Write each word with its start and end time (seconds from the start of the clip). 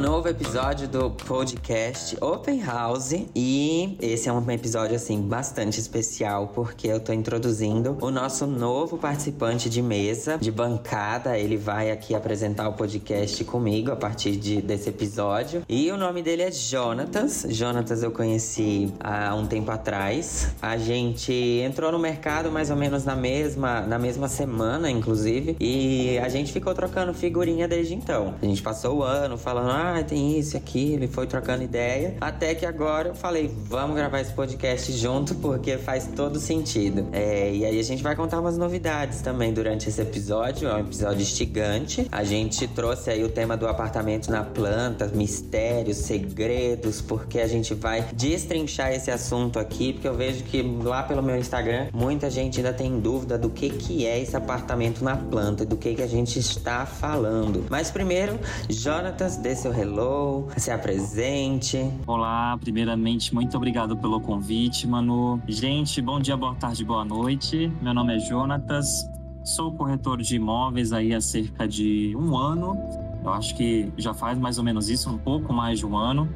novo 0.00 0.28
episódio 0.28 0.88
do 0.88 1.10
podcast 1.10 2.16
Open 2.22 2.62
House 2.64 3.12
e 3.36 3.98
esse 4.00 4.30
é 4.30 4.32
um 4.32 4.50
episódio 4.50 4.96
assim 4.96 5.20
bastante 5.20 5.78
especial 5.78 6.48
porque 6.54 6.88
eu 6.88 6.98
tô 6.98 7.12
introduzindo 7.12 7.98
o 8.00 8.10
nosso 8.10 8.46
novo 8.46 8.96
participante 8.96 9.68
de 9.68 9.82
mesa, 9.82 10.38
de 10.38 10.50
bancada. 10.50 11.36
Ele 11.36 11.58
vai 11.58 11.90
aqui 11.90 12.14
apresentar 12.14 12.66
o 12.70 12.72
podcast 12.72 13.44
comigo 13.44 13.92
a 13.92 13.96
partir 13.96 14.36
de, 14.36 14.62
desse 14.62 14.88
episódio. 14.88 15.64
E 15.68 15.92
o 15.92 15.98
nome 15.98 16.22
dele 16.22 16.44
é 16.44 16.50
Jonatas. 16.50 17.44
Jonatas 17.50 18.02
eu 18.02 18.10
conheci 18.10 18.90
há 19.00 19.34
um 19.34 19.46
tempo 19.46 19.70
atrás. 19.70 20.54
A 20.62 20.78
gente 20.78 21.30
entrou 21.62 21.92
no 21.92 21.98
mercado 21.98 22.50
mais 22.50 22.70
ou 22.70 22.76
menos 22.76 23.04
na 23.04 23.14
mesma 23.14 23.82
na 23.82 23.98
mesma 23.98 24.28
semana, 24.28 24.90
inclusive, 24.90 25.56
e 25.60 26.18
a 26.20 26.28
gente 26.30 26.52
ficou 26.52 26.72
trocando 26.72 27.12
figurinha 27.12 27.68
desde 27.68 27.94
então. 27.94 28.34
A 28.40 28.46
gente 28.46 28.62
passou 28.62 29.00
o 29.00 29.02
ano 29.02 29.36
falando, 29.36 29.70
ah, 29.70 29.89
tem 30.04 30.38
isso, 30.38 30.56
aquilo, 30.56 31.04
e 31.04 31.08
foi 31.08 31.26
trocando 31.26 31.62
ideia. 31.62 32.16
Até 32.20 32.54
que 32.54 32.64
agora 32.64 33.08
eu 33.08 33.14
falei, 33.14 33.50
vamos 33.64 33.96
gravar 33.96 34.20
esse 34.20 34.32
podcast 34.32 34.92
junto, 34.92 35.34
porque 35.36 35.76
faz 35.76 36.08
todo 36.14 36.38
sentido. 36.38 37.06
É, 37.12 37.52
e 37.52 37.64
aí 37.64 37.78
a 37.78 37.82
gente 37.82 38.02
vai 38.02 38.16
contar 38.16 38.40
umas 38.40 38.56
novidades 38.56 39.20
também 39.20 39.52
durante 39.52 39.88
esse 39.88 40.00
episódio. 40.00 40.68
É 40.68 40.74
um 40.74 40.80
episódio 40.80 41.22
instigante. 41.22 42.06
A 42.10 42.24
gente 42.24 42.66
trouxe 42.68 43.10
aí 43.10 43.22
o 43.24 43.28
tema 43.28 43.56
do 43.56 43.66
apartamento 43.66 44.30
na 44.30 44.42
planta, 44.42 45.06
mistérios, 45.08 45.98
segredos, 45.98 47.00
porque 47.00 47.40
a 47.40 47.46
gente 47.46 47.74
vai 47.74 48.06
destrinchar 48.12 48.92
esse 48.92 49.10
assunto 49.10 49.58
aqui, 49.58 49.92
porque 49.92 50.08
eu 50.08 50.14
vejo 50.14 50.44
que 50.44 50.62
lá 50.62 51.02
pelo 51.02 51.22
meu 51.22 51.36
Instagram 51.36 51.88
muita 51.92 52.30
gente 52.30 52.58
ainda 52.58 52.72
tem 52.72 52.98
dúvida 52.98 53.36
do 53.36 53.50
que, 53.50 53.70
que 53.70 54.06
é 54.06 54.20
esse 54.20 54.36
apartamento 54.36 55.02
na 55.02 55.16
planta, 55.16 55.64
do 55.64 55.76
que, 55.76 55.94
que 55.94 56.02
a 56.02 56.06
gente 56.06 56.38
está 56.38 56.86
falando. 56.86 57.66
Mas 57.68 57.90
primeiro, 57.90 58.38
Jonatas, 58.68 59.36
dê 59.36 59.54
seu 59.54 59.70
hello, 59.80 60.46
se 60.58 60.70
apresente. 60.70 61.90
Olá, 62.06 62.58
primeiramente, 62.58 63.34
muito 63.34 63.56
obrigado 63.56 63.96
pelo 63.96 64.20
convite, 64.20 64.86
Manu. 64.86 65.40
Gente, 65.48 66.02
bom 66.02 66.20
dia, 66.20 66.36
boa 66.36 66.54
tarde, 66.54 66.84
boa 66.84 67.02
noite. 67.02 67.72
Meu 67.80 67.94
nome 67.94 68.14
é 68.14 68.18
Jonatas, 68.18 69.08
sou 69.42 69.72
corretor 69.72 70.20
de 70.20 70.36
imóveis 70.36 70.92
aí 70.92 71.14
há 71.14 71.20
cerca 71.20 71.66
de 71.66 72.14
um 72.14 72.36
ano. 72.36 72.76
Eu 73.24 73.30
acho 73.30 73.56
que 73.56 73.90
já 73.96 74.12
faz 74.12 74.38
mais 74.38 74.58
ou 74.58 74.64
menos 74.64 74.90
isso, 74.90 75.08
um 75.08 75.16
pouco 75.16 75.50
mais 75.50 75.78
de 75.78 75.86
um 75.86 75.96
ano. 75.96 76.28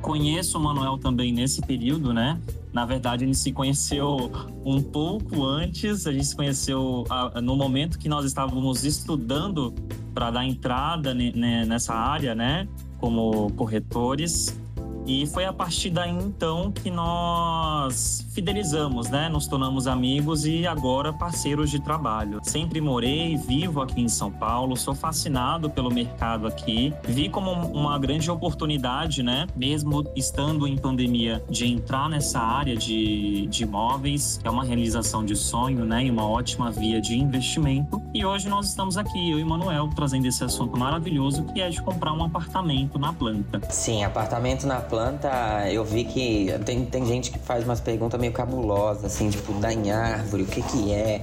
Conheço 0.00 0.56
o 0.56 0.62
Manuel 0.62 0.96
também 0.96 1.32
nesse 1.32 1.60
período, 1.62 2.14
né? 2.14 2.40
Na 2.72 2.84
verdade, 2.84 3.24
gente 3.24 3.38
se 3.38 3.52
conheceu 3.52 4.30
um 4.64 4.80
pouco 4.80 5.42
antes, 5.42 6.06
a 6.06 6.12
gente 6.12 6.26
se 6.26 6.36
conheceu 6.36 7.04
no 7.42 7.56
momento 7.56 7.98
que 7.98 8.08
nós 8.08 8.24
estávamos 8.24 8.84
estudando 8.84 9.74
para 10.16 10.30
dar 10.30 10.46
entrada 10.46 11.12
nessa 11.12 11.92
área, 11.92 12.34
né? 12.34 12.66
Como 12.98 13.52
corretores. 13.52 14.58
E 15.06 15.24
foi 15.24 15.44
a 15.44 15.52
partir 15.52 15.90
daí 15.90 16.10
então 16.10 16.72
que 16.72 16.90
nós 16.90 18.26
fidelizamos, 18.34 19.08
né? 19.08 19.28
Nos 19.28 19.46
tornamos 19.46 19.86
amigos 19.86 20.44
e 20.44 20.66
agora 20.66 21.12
parceiros 21.12 21.70
de 21.70 21.80
trabalho. 21.80 22.40
Sempre 22.42 22.80
morei, 22.80 23.36
vivo 23.36 23.80
aqui 23.80 24.00
em 24.00 24.08
São 24.08 24.32
Paulo, 24.32 24.76
sou 24.76 24.94
fascinado 24.96 25.70
pelo 25.70 25.92
mercado 25.92 26.46
aqui. 26.48 26.92
Vi 27.04 27.28
como 27.28 27.52
uma 27.52 27.96
grande 27.98 28.28
oportunidade, 28.28 29.22
né? 29.22 29.46
Mesmo 29.54 30.04
estando 30.16 30.66
em 30.66 30.76
pandemia, 30.76 31.42
de 31.48 31.66
entrar 31.66 32.08
nessa 32.08 32.40
área 32.40 32.76
de, 32.76 33.46
de 33.46 33.62
imóveis, 33.62 34.40
é 34.42 34.50
uma 34.50 34.64
realização 34.64 35.24
de 35.24 35.36
sonho, 35.36 35.84
né? 35.84 36.04
E 36.04 36.10
uma 36.10 36.28
ótima 36.28 36.72
via 36.72 37.00
de 37.00 37.16
investimento. 37.16 38.02
E 38.12 38.24
hoje 38.24 38.48
nós 38.48 38.68
estamos 38.68 38.98
aqui, 38.98 39.30
eu 39.30 39.38
e 39.38 39.44
Manuel, 39.44 39.88
trazendo 39.94 40.26
esse 40.26 40.42
assunto 40.42 40.76
maravilhoso 40.76 41.44
que 41.44 41.60
é 41.60 41.70
de 41.70 41.80
comprar 41.80 42.12
um 42.12 42.24
apartamento 42.24 42.98
na 42.98 43.12
planta. 43.12 43.60
Sim, 43.70 44.02
apartamento 44.02 44.66
na 44.66 44.80
planta 44.80 44.95
planta, 44.96 45.68
eu 45.70 45.84
vi 45.84 46.04
que 46.04 46.50
tem, 46.64 46.82
tem 46.86 47.04
gente 47.04 47.30
que 47.30 47.38
faz 47.38 47.62
umas 47.64 47.80
perguntas 47.80 48.18
meio 48.18 48.32
cabulosas, 48.32 49.04
assim, 49.04 49.28
tipo, 49.28 49.52
dá 49.52 49.70
em 49.70 49.90
árvore, 49.90 50.44
o 50.44 50.46
que 50.46 50.62
que 50.62 50.90
é? 50.90 51.20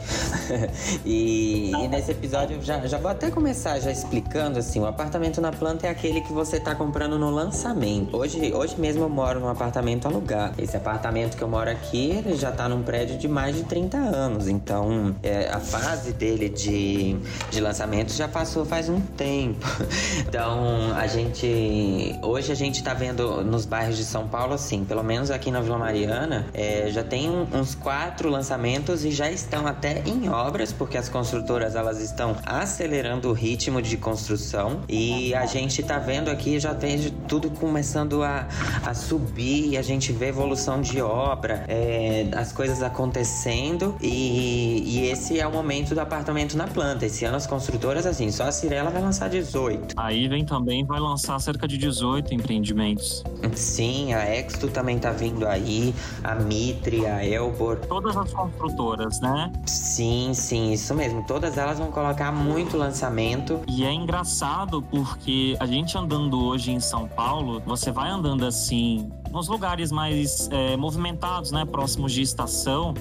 e, 1.03 1.72
e, 1.72 1.88
nesse 1.88 2.12
episódio 2.12 2.57
eu 2.57 2.62
já, 2.62 2.85
já 2.85 3.00
vou 3.00 3.09
até 3.09 3.31
começar 3.31 3.79
já 3.79 3.91
explicando, 3.91 4.59
assim, 4.59 4.79
o 4.79 4.85
apartamento 4.85 5.41
na 5.41 5.51
planta 5.51 5.88
é 5.88 5.89
aquele 5.89 6.22
que 6.22 6.31
você 6.31 6.59
tá 6.59 6.75
comprando 6.75 7.17
no 7.17 7.31
lançamento. 7.31 8.16
Hoje, 8.16 8.53
hoje 8.53 8.79
mesmo 8.79 9.06
eu 9.06 9.09
moro 9.09 9.39
num 9.39 9.50
apartamento 9.50 10.07
alugado. 10.07 10.62
Esse 10.62 10.78
apartamento 10.78 11.35
que 11.35 11.41
eu 11.41 11.47
moro 11.47 11.72
aqui, 11.72 12.12
ele 12.12 12.35
já 12.35 12.51
tá 12.51 12.69
num 12.69 12.83
prédio 12.83 13.17
de 13.17 13.28
mais 13.28 13.56
de 13.56 13.63
30 13.63 13.97
anos, 13.97 14.47
então 14.47 15.16
é, 15.23 15.50
a 15.50 15.59
fase 15.59 16.13
dele 16.13 16.47
de, 16.47 17.17
de 17.50 17.59
lançamento 17.59 18.13
já 18.13 18.28
passou 18.28 18.66
faz 18.66 18.88
um 18.88 19.01
tempo. 19.01 19.66
então 20.29 20.94
a 20.95 21.07
gente, 21.07 22.19
hoje 22.22 22.51
a 22.51 22.56
gente 22.56 22.83
tá 22.83 22.94
vendo 22.94 23.44
nos 23.44 23.62
nos 23.63 23.66
bairros 23.66 23.97
de 23.97 24.03
São 24.03 24.28
Paulo, 24.28 24.53
assim, 24.53 24.84
pelo 24.84 25.03
menos 25.03 25.31
aqui 25.31 25.50
na 25.50 25.62
Vila 25.62 25.78
Mariana, 25.78 26.46
é, 26.53 26.90
já 26.90 27.03
tem 27.03 27.29
uns 27.29 27.75
quatro 27.75 28.29
lançamentos 28.29 29.06
e 29.06 29.12
já 29.12 29.31
estão 29.31 29.66
até 29.66 30.03
em 30.06 30.29
obras, 30.29 30.74
porque 30.74 30.97
as 30.97 31.07
construtoras 31.07 31.75
elas 31.75 32.00
estão 32.00 32.35
acelerando 32.46 33.29
o 33.29 33.34
ritmo 33.34 33.81
de 33.81 33.96
construção 33.97 34.81
e 34.90 35.34
a 35.34 35.46
gente 35.46 35.81
tá 35.81 35.97
vendo 35.97 36.29
aqui, 36.29 36.59
já 36.59 36.74
tem 36.74 37.09
tudo 37.28 37.50
começando 37.51 38.22
a, 38.22 38.47
a 38.85 38.94
subir, 38.94 39.78
a 39.78 39.81
gente 39.81 40.12
vê 40.12 40.28
evolução 40.28 40.81
de 40.81 41.01
obra, 41.01 41.63
é, 41.68 42.28
as 42.35 42.51
coisas 42.51 42.84
acontecendo 42.84 43.95
e, 44.01 44.84
e 44.85 45.09
esse 45.09 45.40
é 45.40 45.47
o 45.47 45.51
momento 45.51 45.95
do 45.95 46.01
apartamento 46.01 46.57
na 46.57 46.68
planta. 46.68 47.06
Esse 47.06 47.24
ano 47.24 47.38
as 47.38 47.47
construtoras, 47.47 48.06
assim, 48.06 48.30
só 48.31 48.44
a 48.44 48.51
Cirela 48.51 48.90
vai 48.90 49.01
lançar 49.01 49.30
18. 49.30 49.94
Aí 49.95 50.28
vem 50.28 50.44
também, 50.44 50.84
vai 50.84 51.00
lançar 51.00 51.40
cerca 51.40 51.68
de 51.68 51.78
18 51.78 52.34
empreendimentos. 52.34 53.24
Sim, 53.55 54.13
a 54.13 54.25
Exto 54.25 54.67
também 54.67 54.99
tá 54.99 55.11
vindo 55.11 55.47
aí, 55.47 55.93
a 56.23 56.35
Mitre, 56.35 57.05
a 57.05 57.25
Elbor. 57.25 57.77
Todas 57.87 58.15
as 58.15 58.31
construtoras, 58.33 59.19
né? 59.19 59.51
Sim, 59.65 60.31
sim, 60.33 60.71
isso 60.73 60.93
mesmo. 60.93 61.23
Todas 61.25 61.57
elas 61.57 61.79
vão 61.79 61.91
colocar 61.91 62.31
muito 62.31 62.77
lançamento. 62.77 63.61
E 63.67 63.83
é 63.83 63.91
engraçado 63.91 64.81
porque 64.81 65.55
a 65.59 65.65
gente 65.65 65.97
andando 65.97 66.43
hoje 66.43 66.71
em 66.71 66.79
São 66.79 67.07
Paulo, 67.07 67.61
você 67.65 67.91
vai 67.91 68.09
andando 68.09 68.45
assim, 68.45 69.11
nos 69.31 69.47
lugares 69.47 69.91
mais 69.91 70.49
é, 70.51 70.77
movimentados, 70.77 71.51
né? 71.51 71.65
Próximos 71.65 72.11
de 72.11 72.21
estação, 72.21 72.93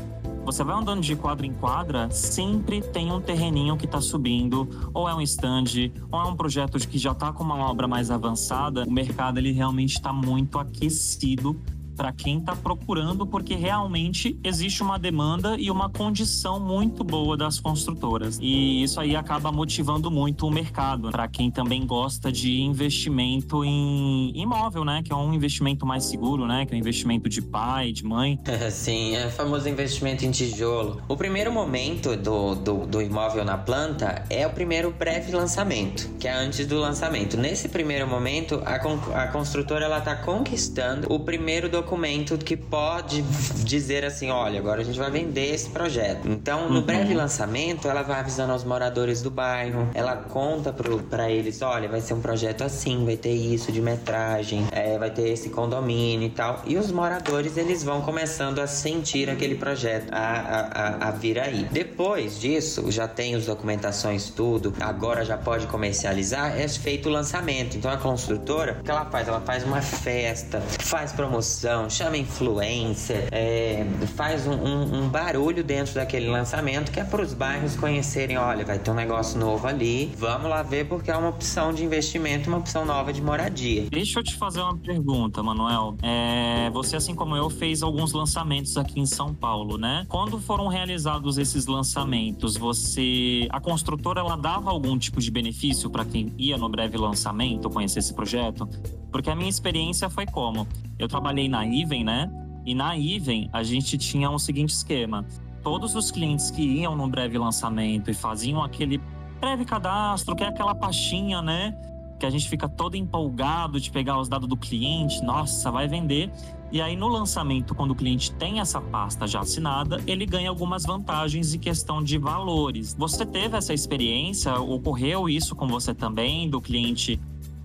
você 0.44 0.64
vai 0.64 0.76
andando 0.76 1.00
de 1.00 1.14
quadra 1.14 1.47
em 1.47 1.53
quadra, 1.53 2.10
sempre 2.10 2.80
tem 2.80 3.12
um 3.12 3.20
terreninho 3.20 3.76
que 3.76 3.84
está 3.84 4.00
subindo, 4.00 4.69
ou 4.92 5.08
é 5.08 5.14
um 5.14 5.20
stand, 5.20 5.92
ou 6.10 6.20
é 6.20 6.25
um 6.25 6.36
projeto 6.36 6.78
que 6.86 6.98
já 6.98 7.12
está 7.12 7.32
com 7.32 7.44
uma 7.44 7.56
obra 7.56 7.86
mais 7.86 8.10
avançada. 8.10 8.84
O 8.84 8.91
mercado 8.91 9.38
ele 9.38 9.52
realmente 9.52 9.94
está 9.94 10.12
muito 10.12 10.58
aquecido 10.58 11.60
para 11.97 12.12
quem 12.12 12.38
está 12.38 12.54
procurando, 12.56 13.26
porque 13.26 13.54
realmente 13.54 14.38
existe 14.42 14.82
uma 14.82 14.98
demanda 14.98 15.56
e 15.58 15.70
uma 15.70 15.88
condição 15.88 16.58
muito 16.58 17.04
boa 17.04 17.36
das 17.36 17.60
construtoras. 17.60 18.38
E 18.41 18.82
isso 18.82 19.00
aí 19.00 19.14
acaba 19.14 19.53
motivando 19.53 20.10
muito 20.10 20.47
o 20.47 20.50
mercado 20.50 21.10
para 21.10 21.28
quem 21.28 21.50
também 21.50 21.86
gosta 21.86 22.32
de 22.32 22.60
investimento 22.60 23.64
em 23.64 24.32
imóvel, 24.34 24.84
né? 24.84 25.02
Que 25.02 25.12
é 25.12 25.16
um 25.16 25.32
investimento 25.32 25.84
mais 25.84 26.04
seguro, 26.04 26.47
né? 26.47 26.66
Que 26.66 26.75
é 26.75 26.76
um 26.76 26.81
investimento 26.81 27.28
de 27.28 27.42
pai, 27.42 27.92
de 27.92 28.04
mãe. 28.04 28.38
Sim, 28.70 29.14
é 29.16 29.26
o 29.26 29.31
famoso 29.31 29.69
investimento 29.69 30.25
em 30.25 30.31
tijolo. 30.31 31.02
O 31.08 31.16
primeiro 31.16 31.52
momento 31.52 32.16
do, 32.16 32.54
do, 32.54 32.86
do 32.86 33.02
imóvel 33.02 33.44
na 33.44 33.58
planta 33.58 34.25
é 34.31 34.47
o 34.47 34.50
primeiro 34.50 34.91
breve 34.91 35.32
lançamento, 35.32 36.08
que 36.19 36.26
é 36.26 36.32
antes 36.32 36.66
do 36.66 36.78
lançamento. 36.78 37.36
Nesse 37.36 37.69
primeiro 37.69 38.06
momento, 38.06 38.62
a, 38.64 38.76
a 39.22 39.28
construtora 39.28 39.84
ela 39.84 39.98
está 39.98 40.14
conquistando 40.16 41.12
o 41.12 41.20
primeiro 41.20 41.69
documento 41.69 41.81
documento 41.82 42.38
que 42.38 42.56
pode 42.56 43.22
dizer 43.65 44.04
assim: 44.04 44.31
olha, 44.31 44.59
agora 44.59 44.81
a 44.81 44.84
gente 44.84 44.98
vai 44.98 45.10
vender 45.10 45.53
esse 45.53 45.69
projeto. 45.69 46.29
Então, 46.29 46.69
no 46.69 46.76
uhum. 46.76 46.82
breve 46.82 47.12
lançamento, 47.12 47.88
ela 47.88 48.02
vai 48.02 48.20
avisando 48.20 48.52
aos 48.52 48.64
moradores 48.64 49.20
do 49.20 49.31
bairro, 49.31 49.88
ela 49.93 50.17
conta 50.17 50.73
para 50.73 51.31
eles: 51.31 51.61
olha, 51.61 51.88
vai 51.88 52.00
ser 52.00 52.14
um 52.14 52.20
projeto 52.20 52.62
assim, 52.62 53.05
vai 53.05 53.17
ter 53.17 53.32
isso 53.32 53.73
de 53.73 53.82
metragem, 53.82 54.67
é, 54.70 54.96
vai 54.99 55.11
ter 55.11 55.29
esse 55.29 55.50
condomínio 55.50 56.26
e 56.26 56.31
tal. 56.31 56.62
E 56.67 56.76
os 56.76 56.90
moradores 56.90 57.56
eles 57.56 57.82
vão 57.82 58.00
começando 58.00 58.61
a 58.61 58.67
sentir 58.67 59.29
aquele 59.29 59.56
projeto 59.56 60.12
a, 60.12 60.99
a, 61.02 61.08
a 61.08 61.11
vir 61.11 61.38
aí. 61.38 61.69
Depois 61.70 62.40
disso, 62.40 62.90
já 62.90 63.08
tem 63.08 63.34
as 63.34 63.46
documentações, 63.46 64.31
tudo, 64.31 64.73
agora 64.81 65.25
já 65.25 65.37
pode 65.37 65.67
comercializar, 65.67 66.58
é 66.58 66.69
feito 66.69 67.08
o 67.08 67.12
lançamento. 67.12 67.76
Então 67.76 67.90
a 67.90 67.96
construtora, 67.96 68.79
o 68.81 68.84
que 68.84 68.90
ela 68.90 69.05
faz? 69.06 69.29
Ela 69.29 69.40
faz 69.40 69.64
uma 69.64 69.82
festa, 69.82 70.61
faz 70.61 71.12
promoção 71.12 71.71
chama 71.88 72.16
influencer, 72.16 73.28
é, 73.30 73.86
faz 74.16 74.46
um, 74.46 74.52
um, 74.52 75.02
um, 75.02 75.08
barulho 75.08 75.62
dentro 75.62 75.94
daquele 75.94 76.28
lançamento 76.28 76.90
que 76.90 77.00
é 77.00 77.04
para 77.04 77.22
os 77.22 77.34
bairros 77.34 77.76
conhecerem, 77.76 78.38
olha, 78.38 78.64
vai 78.64 78.78
ter 78.78 78.90
um 78.90 78.94
negócio 78.94 79.38
novo 79.38 79.66
ali, 79.66 80.12
vamos 80.16 80.48
lá 80.48 80.62
ver 80.62 80.86
porque 80.86 81.10
é 81.10 81.16
uma 81.16 81.28
opção 81.28 81.72
de 81.72 81.84
investimento, 81.84 82.48
uma 82.48 82.58
opção 82.58 82.84
nova 82.84 83.12
de 83.12 83.22
moradia. 83.22 83.86
Deixa 83.90 84.20
eu 84.20 84.24
te 84.24 84.34
fazer 84.34 84.60
uma 84.60 84.76
pergunta, 84.76 85.42
Manuel. 85.42 85.96
É, 86.02 86.70
você, 86.70 86.96
assim 86.96 87.14
como 87.14 87.36
eu, 87.36 87.50
fez 87.50 87.82
alguns 87.82 88.12
lançamentos 88.12 88.76
aqui 88.76 89.00
em 89.00 89.06
São 89.06 89.34
Paulo, 89.34 89.76
né? 89.78 90.06
Quando 90.08 90.40
foram 90.40 90.69
realizados 90.69 91.38
esses 91.38 91.66
lançamentos, 91.66 92.56
você, 92.56 93.46
a 93.50 93.60
construtora, 93.60 94.20
ela 94.20 94.36
dava 94.36 94.70
algum 94.70 94.98
tipo 94.98 95.20
de 95.20 95.30
benefício 95.30 95.90
para 95.90 96.04
quem 96.04 96.32
ia 96.38 96.56
no 96.56 96.69
breve 96.69 96.96
lançamento 96.96 97.69
conhecer 97.70 97.98
esse 98.00 98.14
projeto? 98.14 98.69
Porque 99.12 99.29
a 99.29 99.37
minha 99.37 99.50
experiência 99.50 100.09
foi 100.09 100.25
como? 100.25 100.67
Eu 100.99 101.06
trabalhei 101.06 101.49
na 101.49 101.64
Iven, 101.64 102.03
né? 102.03 102.31
E 102.64 102.75
na 102.75 102.97
Iven 102.97 103.50
a 103.53 103.62
gente 103.62 103.99
tinha 103.99 104.31
um 104.31 104.38
seguinte 104.38 104.70
esquema: 104.70 105.25
todos 105.62 105.94
os 105.94 106.11
clientes 106.11 106.50
que 106.50 106.62
iam 106.62 106.97
no 106.97 107.06
breve 107.06 107.37
lançamento 107.37 108.11
e 108.11 108.14
faziam 108.14 108.62
aquele 108.62 109.00
breve 109.38 109.64
cadastro, 109.64 110.35
que 110.35 110.43
é 110.43 110.49
aquela 110.49 110.75
pastinha, 110.75 111.43
né? 111.43 111.76
Que 112.19 112.25
a 112.25 112.31
gente 112.31 112.49
fica 112.49 112.69
todo 112.69 112.97
empolgado 112.97 113.79
de 113.79 113.91
pegar 113.91 114.19
os 114.19 114.29
dados 114.29 114.49
do 114.49 114.56
cliente, 114.56 115.23
nossa, 115.23 115.70
vai 115.70 115.87
vender. 115.87 116.31
E 116.70 116.81
aí, 116.81 116.97
no 116.97 117.08
lançamento, 117.08 117.75
quando 117.75 117.91
o 117.91 117.94
cliente 117.94 118.32
tem 118.32 118.61
essa 118.61 118.81
pasta 118.81 119.26
já 119.26 119.41
assinada, 119.41 120.00
ele 120.06 120.25
ganha 120.25 120.49
algumas 120.49 120.85
vantagens 120.85 121.53
em 121.53 121.58
questão 121.58 122.03
de 122.03 122.17
valores. 122.17 122.94
Você 122.94 123.26
teve 123.26 123.58
essa 123.58 123.75
experiência? 123.75 124.58
Ocorreu 124.58 125.29
isso 125.29 125.55
com 125.55 125.67
você 125.67 125.93
também, 125.93 126.49
do 126.49 126.62
cliente 126.62 127.20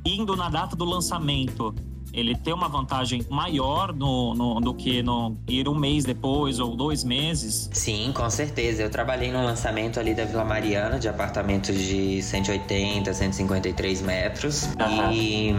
indo 0.07 0.35
na 0.35 0.49
data 0.49 0.75
do 0.75 0.85
lançamento 0.85 1.75
ele 2.13 2.35
ter 2.35 2.53
uma 2.53 2.67
vantagem 2.67 3.25
maior 3.29 3.93
no, 3.93 4.33
no, 4.33 4.59
do 4.59 4.73
que 4.73 5.01
no 5.03 5.37
ir 5.47 5.67
um 5.67 5.75
mês 5.75 6.03
depois 6.03 6.59
ou 6.59 6.75
dois 6.75 7.03
meses? 7.03 7.69
Sim, 7.73 8.11
com 8.13 8.29
certeza. 8.29 8.83
Eu 8.83 8.89
trabalhei 8.89 9.31
no 9.31 9.43
lançamento 9.43 9.99
ali 9.99 10.13
da 10.13 10.25
Vila 10.25 10.43
Mariana, 10.43 10.99
de 10.99 11.07
apartamentos 11.07 11.75
de 11.75 12.21
180, 12.21 13.13
153 13.13 14.01
metros. 14.01 14.63
Uhum. 14.63 15.11
E, 15.11 15.55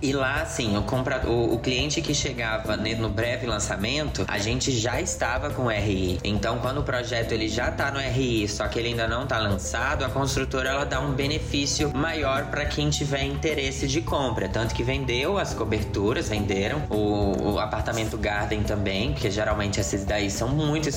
e 0.00 0.12
lá, 0.12 0.42
assim, 0.42 0.76
o, 0.76 0.82
compra, 0.82 1.28
o, 1.28 1.54
o 1.54 1.58
cliente 1.58 2.00
que 2.00 2.14
chegava 2.14 2.76
no 2.76 3.08
breve 3.08 3.46
lançamento, 3.46 4.24
a 4.28 4.38
gente 4.38 4.72
já 4.72 5.00
estava 5.00 5.50
com 5.50 5.68
RI. 5.68 6.18
Então, 6.24 6.58
quando 6.58 6.78
o 6.78 6.82
projeto 6.82 7.32
ele 7.32 7.48
já 7.48 7.68
está 7.68 7.90
no 7.90 8.00
RI, 8.00 8.48
só 8.48 8.66
que 8.68 8.78
ele 8.78 8.88
ainda 8.88 9.06
não 9.06 9.24
está 9.24 9.38
lançado, 9.38 10.04
a 10.04 10.08
construtora 10.08 10.70
ela 10.70 10.84
dá 10.84 11.00
um 11.00 11.12
benefício 11.12 11.94
maior 11.94 12.46
para 12.46 12.64
quem 12.64 12.90
tiver 12.90 13.24
interesse 13.24 13.86
de 13.86 14.00
compra. 14.00 14.48
Tanto 14.48 14.74
que 14.74 14.82
vendeu 14.82 15.38
as 15.42 15.54
coberturas, 15.54 16.28
venderam. 16.28 16.82
O, 16.88 17.52
o 17.52 17.58
apartamento 17.58 18.16
Garden 18.16 18.62
também, 18.62 19.12
que 19.12 19.30
geralmente 19.30 19.80
esses 19.80 20.04
daí 20.04 20.30
são 20.30 20.48
muito 20.48 20.88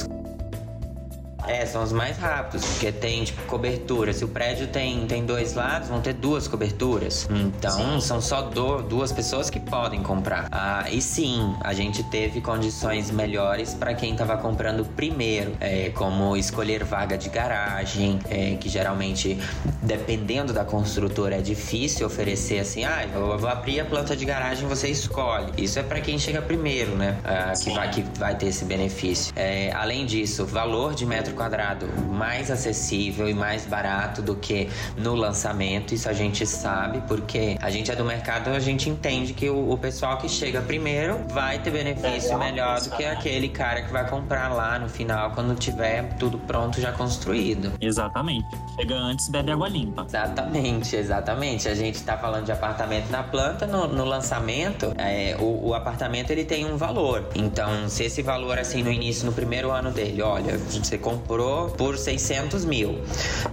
é, 1.48 1.66
são 1.66 1.84
os 1.84 1.92
mais 1.92 2.18
rápidos, 2.18 2.66
porque 2.66 2.92
tem, 2.92 3.24
tipo, 3.24 3.42
cobertura. 3.44 4.14
Se 4.14 4.24
o 4.24 4.28
prédio 4.28 4.68
tem, 4.68 5.06
tem 5.08 5.26
dois 5.26 5.54
lados, 5.54 5.90
vão 5.90 6.02
ter 6.02 6.14
duas 6.14 6.48
coberturas. 6.48 7.28
Então, 7.30 8.00
são 8.02 8.22
só 8.22 8.42
do, 8.42 8.82
duas 8.82 9.12
pessoas 9.12 9.50
que 9.50 9.60
podem 9.60 10.02
comprar. 10.02 10.48
Ah, 10.52 10.86
e 10.90 11.02
sim, 11.02 11.56
a 11.62 11.74
gente 11.74 12.04
teve 12.04 12.42
condições 12.42 13.12
melhores 13.12 13.74
para 13.74 13.94
quem 13.94 14.14
estava 14.14 14.38
comprando 14.38 14.86
primeiro, 14.86 15.56
é, 15.60 15.90
como 15.90 16.36
escolher 16.36 16.84
vaga 16.84 17.18
de 17.18 17.30
garagem, 17.30 18.20
é, 18.30 18.56
que 18.56 18.70
geralmente, 18.70 19.38
dependendo 19.82 20.54
da 20.54 20.66
construtora, 20.66 21.36
é 21.36 21.42
difícil 21.42 22.08
oferecer 22.08 22.60
assim, 22.60 22.84
ah, 22.84 23.08
eu 23.14 23.38
vou 23.38 23.50
abrir 23.50 23.80
a 23.80 23.86
planta 23.86 24.16
de 24.16 24.26
garagem, 24.26 24.68
você 24.68 24.88
escolhe. 24.88 25.52
Isso 25.58 25.78
é 25.80 25.84
para 25.84 26.02
quem 26.02 26.18
chega 26.18 26.42
primeiro, 26.42 26.96
né? 26.96 27.18
Ah, 27.24 27.54
que, 27.62 27.70
vai, 27.72 27.90
que 27.90 28.02
vai 28.18 28.36
ter 28.36 28.48
esse 28.48 28.66
benefício. 28.66 29.34
É, 29.36 29.72
além 29.74 30.06
disso, 30.06 30.46
valor 30.46 30.94
de 30.94 31.06
metro 31.06 31.35
quadrado 31.36 31.88
mais 32.10 32.50
acessível 32.50 33.30
e 33.30 33.34
mais 33.34 33.66
barato 33.66 34.22
do 34.22 34.36
que 34.36 34.70
no 34.98 35.14
lançamento. 35.14 35.94
Isso 35.94 36.10
a 36.10 36.14
gente 36.14 36.46
sabe, 36.46 37.02
porque 37.08 37.58
a 37.62 37.70
gente 37.70 37.92
é 37.92 37.96
do 37.96 38.06
mercado, 38.06 38.50
a 38.50 38.60
gente 38.60 38.90
entende 38.90 39.34
que 39.34 39.50
o, 39.50 39.72
o 39.72 39.78
pessoal 39.78 40.18
que 40.18 40.28
chega 40.28 40.62
primeiro 40.62 41.20
vai 41.30 41.60
ter 41.60 41.72
benefício 41.72 42.38
melhor 42.38 42.82
do 42.82 42.90
que 42.92 43.06
aquele 43.06 43.50
cara 43.50 43.82
que 43.82 43.92
vai 43.92 44.10
comprar 44.10 44.50
lá 44.50 44.80
no 44.80 44.90
final, 44.90 45.32
quando 45.32 45.56
tiver 45.56 46.16
tudo 46.18 46.38
pronto 46.40 46.80
já 46.80 46.92
construído. 46.92 47.74
Exatamente. 47.82 48.48
Chega 48.80 48.96
antes, 48.96 49.30
bebe 49.30 49.52
água 49.52 49.68
limpa. 49.68 50.06
Exatamente, 50.08 50.96
exatamente. 50.96 51.68
A 51.68 51.76
gente 51.76 52.02
tá 52.04 52.18
falando 52.18 52.46
de 52.46 52.52
apartamento 52.52 53.10
na 53.10 53.24
planta, 53.24 53.66
no, 53.66 53.88
no 53.88 54.06
lançamento, 54.06 54.94
é, 54.98 55.36
o, 55.40 55.70
o 55.70 55.74
apartamento 55.74 56.32
ele 56.32 56.46
tem 56.46 56.66
um 56.66 56.78
valor. 56.78 57.28
Então, 57.36 57.90
se 57.90 58.04
esse 58.06 58.22
valor, 58.22 58.58
assim, 58.58 58.84
no 58.84 58.92
início, 58.92 59.26
no 59.26 59.34
primeiro 59.34 59.72
ano 59.72 59.92
dele, 59.92 60.22
olha, 60.22 60.58
você 60.58 60.98
compra 60.98 61.25
comprou 61.26 61.70
por 61.72 61.98
600 61.98 62.64
mil. 62.66 63.00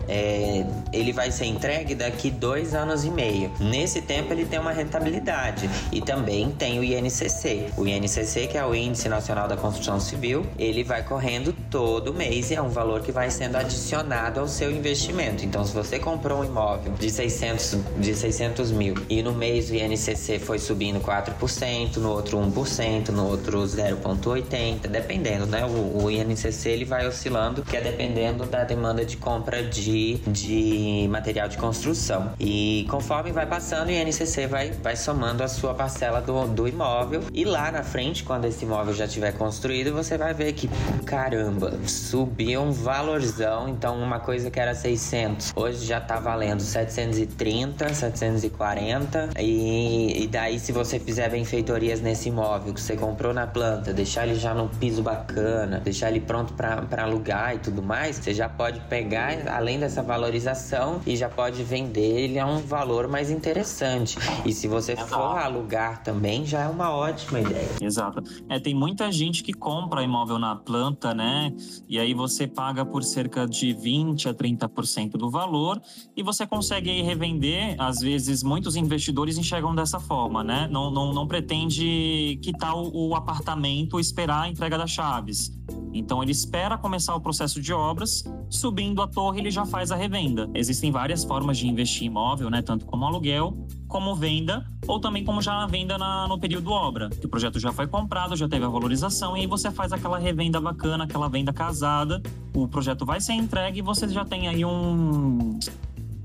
É, 0.07 0.65
ele 0.93 1.13
vai 1.13 1.31
ser 1.31 1.47
entregue 1.47 1.95
daqui 1.95 2.31
dois 2.31 2.75
anos 2.75 3.05
e 3.05 3.11
meio. 3.11 3.51
Nesse 3.59 4.03
tempo 4.03 4.33
ele 4.33 4.45
tem 4.45 4.59
uma 4.59 4.73
rentabilidade 4.73 5.69
e 5.91 6.01
também 6.01 6.51
tem 6.51 6.79
o 6.79 6.85
INCC. 6.85 7.71
O 7.77 7.87
INCC, 7.87 8.47
que 8.47 8.59
é 8.59 8.65
o 8.65 8.75
Índice 8.75 9.09
Nacional 9.09 9.49
da 9.49 9.57
Construção 9.57 9.99
Civil, 9.99 10.47
ele 10.59 10.85
vai 10.85 11.03
correndo 11.03 11.55
todo 11.71 12.13
mês 12.13 12.51
e 12.51 12.55
é 12.55 12.63
um 12.63 12.69
valor 12.69 13.01
que 13.01 13.11
vai 13.11 13.31
sendo 13.31 13.57
adicionado 13.57 14.41
ao 14.41 14.47
seu 14.47 14.71
investimento. 14.71 15.45
Então, 15.45 15.65
se 15.65 15.73
você 15.73 15.99
comprou 15.99 16.41
um 16.41 16.45
imóvel 16.45 16.93
de 16.93 17.11
600, 17.11 17.79
de 17.99 18.15
600 18.15 18.71
mil 18.71 18.95
e 19.09 19.23
no 19.23 19.33
mês 19.33 19.71
o 19.71 19.75
INCC 19.75 20.39
foi 20.39 20.59
subindo 20.59 21.01
4%, 21.01 21.97
no 21.97 22.11
outro 22.11 22.39
1%, 22.39 23.09
no 23.09 23.27
outro 23.29 23.63
0,80%, 23.63 24.89
dependendo, 24.89 25.47
né? 25.47 25.65
O, 25.65 26.05
o 26.05 26.11
INCC 26.11 26.69
ele 26.69 26.85
vai 26.85 27.07
oscilando 27.07 27.62
que 27.64 27.76
é 27.76 27.81
dependendo 27.81 28.44
da 28.47 28.64
demanda 28.64 29.05
de 29.05 29.17
compra 29.17 29.62
de, 29.62 30.17
de 30.26 31.06
material 31.11 31.49
de 31.49 31.56
construção. 31.56 32.32
E 32.38 32.87
conforme 32.91 33.32
vai 33.32 33.47
passando, 33.47 33.88
o 33.88 33.91
INCC 33.91 34.47
vai, 34.47 34.70
vai 34.70 34.97
somando 34.97 35.43
a 35.43 35.49
sua 35.49 35.75
parcela 35.75 36.20
do, 36.20 36.47
do 36.47 36.69
imóvel. 36.69 37.23
E 37.32 37.44
lá 37.44 37.70
na 37.70 37.82
frente, 37.82 38.25
quando 38.25 38.44
esse 38.47 38.64
imóvel 38.64 38.94
já 38.94 39.05
estiver 39.05 39.32
construído, 39.32 39.93
você 39.93 40.17
vai 40.19 40.35
ver 40.35 40.53
que, 40.53 40.69
caramba, 41.05 41.79
subiu 41.87 42.62
um 42.62 42.73
valorzão. 42.73 43.69
Então, 43.69 43.99
uma 43.99 44.20
coisa 44.20 44.50
que 44.50 44.59
era 44.59 44.75
600, 44.75 45.53
hoje 45.55 45.85
já 45.85 46.00
tá 46.00 46.19
valendo 46.19 46.61
730, 46.61 47.94
740. 47.94 49.31
E, 49.38 50.25
e 50.25 50.26
daí, 50.26 50.59
se 50.59 50.73
você 50.73 50.99
fizer 50.99 51.29
benfeitorias 51.31 52.00
nesse 52.00 52.29
imóvel 52.29 52.75
que 52.75 52.81
você 52.81 52.97
comprou 52.97 53.32
na 53.32 53.47
planta, 53.47 53.93
deixar 53.93 54.26
ele 54.26 54.38
já 54.38 54.55
no 54.55 54.69
piso 54.69 55.03
bacana, 55.03 55.81
deixar 55.81 56.11
ele 56.11 56.20
pronto 56.20 56.53
para 56.55 57.03
alugar 57.03 57.51
e 57.54 57.58
tudo 57.58 57.82
mais, 57.82 58.16
você 58.16 58.34
já 58.34 58.49
pode 58.49 58.81
pegar, 58.81 59.49
além 59.49 59.78
dessa 59.78 60.02
valorização, 60.02 61.00
e 61.06 61.16
já 61.16 61.28
pode 61.28 61.62
vender 61.62 62.20
ele 62.20 62.38
a 62.38 62.46
um 62.46 62.58
valor 62.58 63.08
mais 63.08 63.31
interessante. 63.31 64.19
E 64.44 64.52
se 64.52 64.69
você 64.69 64.96
for 64.96 65.38
alugar 65.38 66.02
também, 66.02 66.44
já 66.44 66.62
é 66.62 66.69
uma 66.69 66.90
ótima 66.90 67.40
ideia. 67.40 67.69
Exato. 67.81 68.22
É, 68.49 68.58
tem 68.58 68.75
muita 68.75 69.10
gente 69.10 69.43
que 69.43 69.52
compra 69.52 70.02
imóvel 70.02 70.38
na 70.38 70.56
planta, 70.56 71.14
né? 71.14 71.52
E 71.88 71.99
aí 71.99 72.14
você 72.14 72.46
paga 72.46 72.84
por 72.84 73.02
cerca 73.02 73.47
de 73.47 73.73
20 73.73 74.28
a 74.28 74.35
30% 74.35 75.12
do 75.12 75.30
valor 75.30 75.80
e 76.16 76.23
você 76.23 76.47
consegue 76.47 76.90
aí 76.90 77.02
revender. 77.02 77.75
Às 77.78 78.00
vezes, 78.00 78.42
muitos 78.42 78.76
investidores 78.76 79.38
enxergam 79.38 79.75
dessa 79.75 79.99
forma, 79.99 80.42
né? 80.44 80.68
Não, 80.71 80.90
não, 80.90 81.12
não 81.12 81.26
pretende 81.26 82.38
quitar 82.42 82.76
o, 82.76 83.09
o 83.09 83.14
apartamento 83.14 83.99
esperar 83.99 84.42
a 84.42 84.49
entrega 84.49 84.76
das 84.76 84.90
chaves. 84.90 85.50
Então 85.92 86.23
ele 86.23 86.33
espera 86.33 86.78
começar 86.78 87.14
o 87.14 87.21
processo 87.21 87.61
de 87.61 87.73
obras, 87.73 88.25
subindo 88.49 89.02
a 89.02 89.07
torre 89.07 89.40
ele 89.40 89.50
já 89.50 89.66
faz 89.66 89.92
a 89.92 89.97
revenda. 89.97 90.50
Existem 90.54 90.90
várias 90.90 91.25
formas 91.25 91.59
de 91.59 91.69
investir 91.69 92.07
imóvel, 92.07 92.49
né, 92.49 92.62
tanto 92.62 92.87
como 92.87 93.04
aluguel, 93.04 93.57
como 93.87 94.14
venda, 94.14 94.66
ou 94.87 94.99
também 94.99 95.23
como 95.23 95.42
já 95.42 95.66
venda 95.66 95.99
na, 95.99 96.26
no 96.26 96.38
período 96.38 96.71
obra, 96.71 97.11
que 97.11 97.26
o 97.26 97.28
projeto 97.28 97.61
já 97.61 97.73
foi 97.73 97.87
comprado, 97.87 98.35
já 98.35 98.49
teve 98.49 98.64
a 98.64 98.69
valorização 98.69 99.37
e 99.37 99.40
aí 99.40 99.47
você 99.47 99.71
faz 99.71 99.92
aquela 99.92 100.19
revenda 100.19 100.61
bacana, 100.61 101.04
aquela 101.04 101.28
venda 101.28 101.52
casada, 101.52 102.23
o 102.54 102.66
projeto 102.66 103.04
vai 103.04 103.21
ser 103.21 103.35
entregue 103.35 103.81
e 103.81 103.83
você 103.83 104.09
já 104.09 104.25
tem 104.25 104.49
aí 104.49 104.64
um 104.64 105.59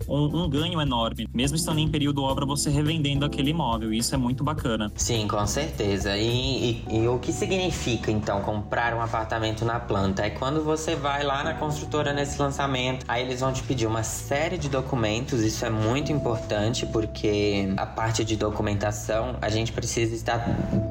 um, 0.08 0.44
um, 0.44 0.50
ganho 0.50 0.80
enorme, 0.80 1.28
mesmo 1.34 1.58
estando 1.58 1.80
em 1.80 1.88
período 1.88 2.24
obra, 2.24 2.46
você 2.46 2.70
revendendo 2.70 3.26
aquele 3.26 3.52
imóvel. 3.52 3.94
Isso 3.94 4.16
é 4.16 4.18
muito 4.18 4.44
bacana. 4.44 4.92
Sim, 4.96 5.28
com 5.28 5.46
certeza. 5.46 6.18
E, 6.18 6.84
e, 6.90 6.98
e, 6.98 7.08
o 7.08 7.20
que 7.20 7.32
significa 7.32 8.12
então 8.12 8.42
comprar 8.42 8.94
um 8.94 9.02
apartamento 9.02 9.66
na 9.66 9.80
planta? 9.80 10.24
É 10.24 10.30
quando 10.30 10.64
você 10.64 10.96
vai 10.96 11.24
lá 11.24 11.44
na 11.44 11.54
construtora 11.54 12.14
nesse 12.14 12.42
lançamento, 12.42 13.06
aí 13.08 13.24
eles 13.24 13.42
vão 13.42 13.52
te 13.52 13.64
pedir 13.64 13.86
uma 13.86 14.04
série 14.04 14.58
de 14.58 14.70
documentos. 14.70 15.42
Isso 15.42 15.66
é 15.66 15.70
muito 15.70 16.12
importante 16.12 16.86
porque 16.86 17.74
a 17.78 17.86
parte 17.86 18.24
de 18.24 18.36
documentação 18.36 19.36
a 19.42 19.50
gente 19.50 19.72
precisa 19.72 20.16
estar 20.16 20.40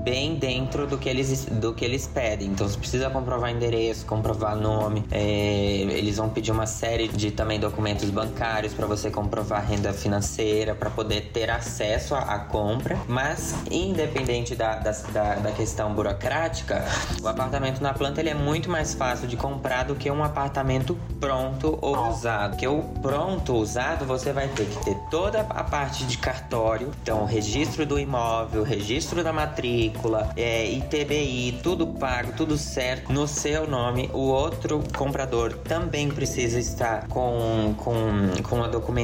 bem 0.04 0.36
dentro 0.36 0.86
do 0.86 0.98
que 0.98 1.08
eles, 1.08 1.46
do 1.46 1.72
que 1.72 1.84
eles 1.84 2.06
pedem. 2.06 2.48
Então 2.48 2.68
você 2.68 2.78
precisa 2.78 3.10
comprovar 3.10 3.50
endereço, 3.50 4.04
comprovar 4.06 4.56
nome. 4.56 5.04
É, 5.10 5.86
eles 5.90 6.16
vão 6.16 6.28
pedir 6.28 6.52
uma 6.52 6.66
série 6.66 7.08
de 7.08 7.30
também 7.30 7.58
documentos 7.58 8.10
bancários 8.10 8.74
para 8.74 8.86
você 8.86 9.05
você 9.06 9.10
comprovar 9.10 9.64
renda 9.64 9.92
financeira 9.92 10.74
para 10.74 10.90
poder 10.90 11.30
ter 11.32 11.50
acesso 11.50 12.14
à, 12.14 12.38
compra. 12.38 12.98
Mas, 13.06 13.54
independente 13.70 14.54
da, 14.54 14.76
da, 14.76 14.90
da, 15.36 15.52
questão 15.52 15.92
burocrática, 15.92 16.84
o 17.22 17.28
apartamento 17.28 17.80
na 17.80 17.92
planta 17.92 18.20
ele 18.20 18.30
é 18.30 18.34
muito 18.34 18.70
mais 18.70 18.94
fácil 18.94 19.26
de 19.26 19.36
comprar 19.36 19.84
do 19.84 19.94
que 19.94 20.10
um 20.10 20.22
apartamento 20.22 20.98
pronto 21.20 21.78
ou 21.80 22.08
usado. 22.08 22.50
Porque 22.50 22.66
o 22.66 22.82
pronto 23.02 23.54
usado 23.54 24.04
você 24.04 24.32
vai 24.32 24.48
ter 24.48 24.66
que 24.66 24.84
ter 24.84 24.96
toda 25.10 25.40
a 25.40 25.64
parte 25.64 26.04
de 26.04 26.18
cartório, 26.18 26.90
então 27.02 27.24
registro 27.24 27.86
do 27.86 27.98
imóvel, 27.98 28.62
registro 28.62 29.22
da 29.22 29.32
matrícula, 29.32 30.30
é, 30.36 30.68
ITBI, 30.70 31.60
tudo 31.62 31.86
pago, 31.86 32.32
tudo 32.36 32.56
certo 32.56 33.12
no 33.12 33.26
seu 33.26 33.68
nome. 33.68 34.10
O 34.12 34.28
outro 34.28 34.82
comprador 34.96 35.52
também 35.54 36.08
precisa 36.08 36.58
estar 36.58 37.06
com, 37.08 37.74
com, 37.76 38.02
com 38.42 38.62
a 38.62 38.68
documentação 38.68 38.95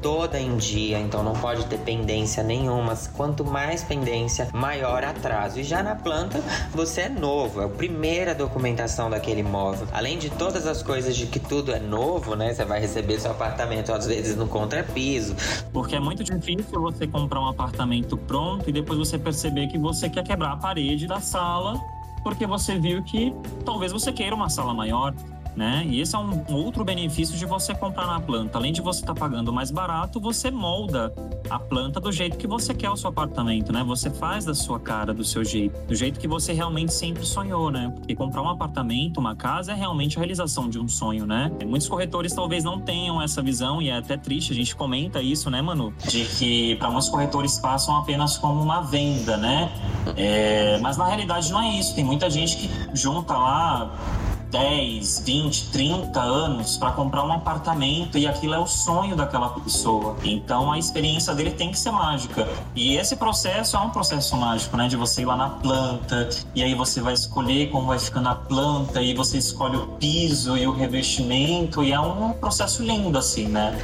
toda 0.00 0.38
em 0.38 0.56
dia, 0.56 0.98
então 0.98 1.22
não 1.22 1.32
pode 1.32 1.64
ter 1.66 1.78
pendência 1.78 2.42
nenhuma. 2.42 2.94
Quanto 3.14 3.44
mais 3.44 3.82
pendência, 3.82 4.48
maior 4.52 5.02
atraso. 5.04 5.60
E 5.60 5.64
já 5.64 5.82
na 5.82 5.94
planta, 5.94 6.42
você 6.74 7.02
é 7.02 7.08
novo, 7.08 7.62
é 7.62 7.64
a 7.64 7.68
primeira 7.68 8.34
documentação 8.34 9.08
daquele 9.08 9.40
imóvel. 9.40 9.86
Além 9.92 10.18
de 10.18 10.28
todas 10.30 10.66
as 10.66 10.82
coisas 10.82 11.16
de 11.16 11.26
que 11.26 11.38
tudo 11.38 11.72
é 11.72 11.78
novo, 11.78 12.34
né? 12.34 12.52
Você 12.52 12.64
vai 12.64 12.80
receber 12.80 13.18
seu 13.20 13.30
apartamento 13.30 13.92
às 13.92 14.06
vezes 14.06 14.36
no 14.36 14.46
contrapiso. 14.46 15.34
Porque 15.72 15.96
é 15.96 16.00
muito 16.00 16.22
difícil 16.22 16.80
você 16.80 17.06
comprar 17.06 17.40
um 17.40 17.48
apartamento 17.48 18.16
pronto 18.16 18.68
e 18.68 18.72
depois 18.72 18.98
você 18.98 19.18
perceber 19.18 19.68
que 19.68 19.78
você 19.78 20.08
quer 20.08 20.24
quebrar 20.24 20.52
a 20.52 20.56
parede 20.56 21.06
da 21.06 21.20
sala 21.20 21.80
porque 22.22 22.46
você 22.46 22.78
viu 22.78 23.02
que 23.02 23.34
talvez 23.64 23.92
você 23.92 24.12
queira 24.12 24.34
uma 24.34 24.48
sala 24.48 24.72
maior, 24.72 25.12
né? 25.56 25.84
E 25.86 26.00
esse 26.00 26.14
é 26.14 26.18
um 26.18 26.44
outro 26.52 26.84
benefício 26.84 27.36
de 27.36 27.46
você 27.46 27.74
comprar 27.74 28.06
na 28.06 28.20
planta. 28.20 28.58
Além 28.58 28.72
de 28.72 28.80
você 28.80 29.00
estar 29.00 29.14
tá 29.14 29.20
pagando 29.20 29.52
mais 29.52 29.70
barato, 29.70 30.20
você 30.20 30.50
molda 30.50 31.12
a 31.50 31.58
planta 31.58 32.00
do 32.00 32.10
jeito 32.10 32.36
que 32.36 32.46
você 32.46 32.74
quer 32.74 32.90
o 32.90 32.96
seu 32.96 33.10
apartamento, 33.10 33.72
né? 33.72 33.82
Você 33.84 34.10
faz 34.10 34.44
da 34.44 34.54
sua 34.54 34.80
cara, 34.80 35.12
do 35.12 35.24
seu 35.24 35.44
jeito, 35.44 35.86
do 35.86 35.94
jeito 35.94 36.18
que 36.18 36.28
você 36.28 36.52
realmente 36.52 36.92
sempre 36.92 37.24
sonhou, 37.24 37.70
né? 37.70 37.92
Porque 37.94 38.14
comprar 38.14 38.42
um 38.42 38.48
apartamento, 38.48 39.18
uma 39.18 39.36
casa 39.36 39.72
é 39.72 39.74
realmente 39.74 40.16
a 40.16 40.20
realização 40.20 40.68
de 40.68 40.78
um 40.78 40.88
sonho, 40.88 41.26
né? 41.26 41.50
Muitos 41.66 41.88
corretores 41.88 42.32
talvez 42.32 42.64
não 42.64 42.80
tenham 42.80 43.20
essa 43.20 43.42
visão 43.42 43.82
e 43.82 43.90
é 43.90 43.96
até 43.96 44.16
triste, 44.16 44.52
a 44.52 44.54
gente 44.54 44.74
comenta 44.74 45.20
isso, 45.22 45.50
né, 45.50 45.60
Manu? 45.60 45.92
De 46.08 46.24
que 46.24 46.76
para 46.76 46.90
muitos 46.90 47.08
corretores 47.08 47.58
passam 47.58 47.96
apenas 47.96 48.38
como 48.38 48.62
uma 48.62 48.80
venda, 48.80 49.36
né? 49.36 49.70
É... 50.16 50.78
mas 50.80 50.96
na 50.96 51.06
realidade 51.06 51.50
não 51.52 51.60
é 51.60 51.78
isso. 51.78 51.94
Tem 51.94 52.04
muita 52.04 52.30
gente 52.30 52.56
que 52.56 52.70
junta 52.94 53.34
lá 53.34 53.92
10, 54.52 55.22
20, 55.24 55.70
30 55.70 56.20
anos 56.20 56.76
para 56.76 56.92
comprar 56.92 57.24
um 57.24 57.32
apartamento 57.32 58.18
e 58.18 58.26
aquilo 58.26 58.52
é 58.52 58.58
o 58.58 58.66
sonho 58.66 59.16
daquela 59.16 59.48
pessoa. 59.48 60.14
Então 60.22 60.70
a 60.70 60.78
experiência 60.78 61.34
dele 61.34 61.52
tem 61.52 61.70
que 61.70 61.78
ser 61.78 61.90
mágica. 61.90 62.46
E 62.76 62.96
esse 62.96 63.16
processo 63.16 63.76
é 63.76 63.80
um 63.80 63.88
processo 63.88 64.36
mágico, 64.36 64.76
né? 64.76 64.88
De 64.88 64.96
você 64.96 65.22
ir 65.22 65.24
lá 65.24 65.36
na 65.36 65.48
planta 65.48 66.28
e 66.54 66.62
aí 66.62 66.74
você 66.74 67.00
vai 67.00 67.14
escolher 67.14 67.70
como 67.70 67.86
vai 67.86 67.98
ficando 67.98 68.28
a 68.28 68.34
planta 68.34 69.00
e 69.00 69.14
você 69.14 69.38
escolhe 69.38 69.76
o 69.76 69.86
piso 69.86 70.54
e 70.58 70.66
o 70.66 70.72
revestimento 70.72 71.82
e 71.82 71.92
é 71.92 71.98
um 71.98 72.32
processo 72.34 72.82
lindo 72.82 73.16
assim, 73.16 73.48
né? 73.48 73.74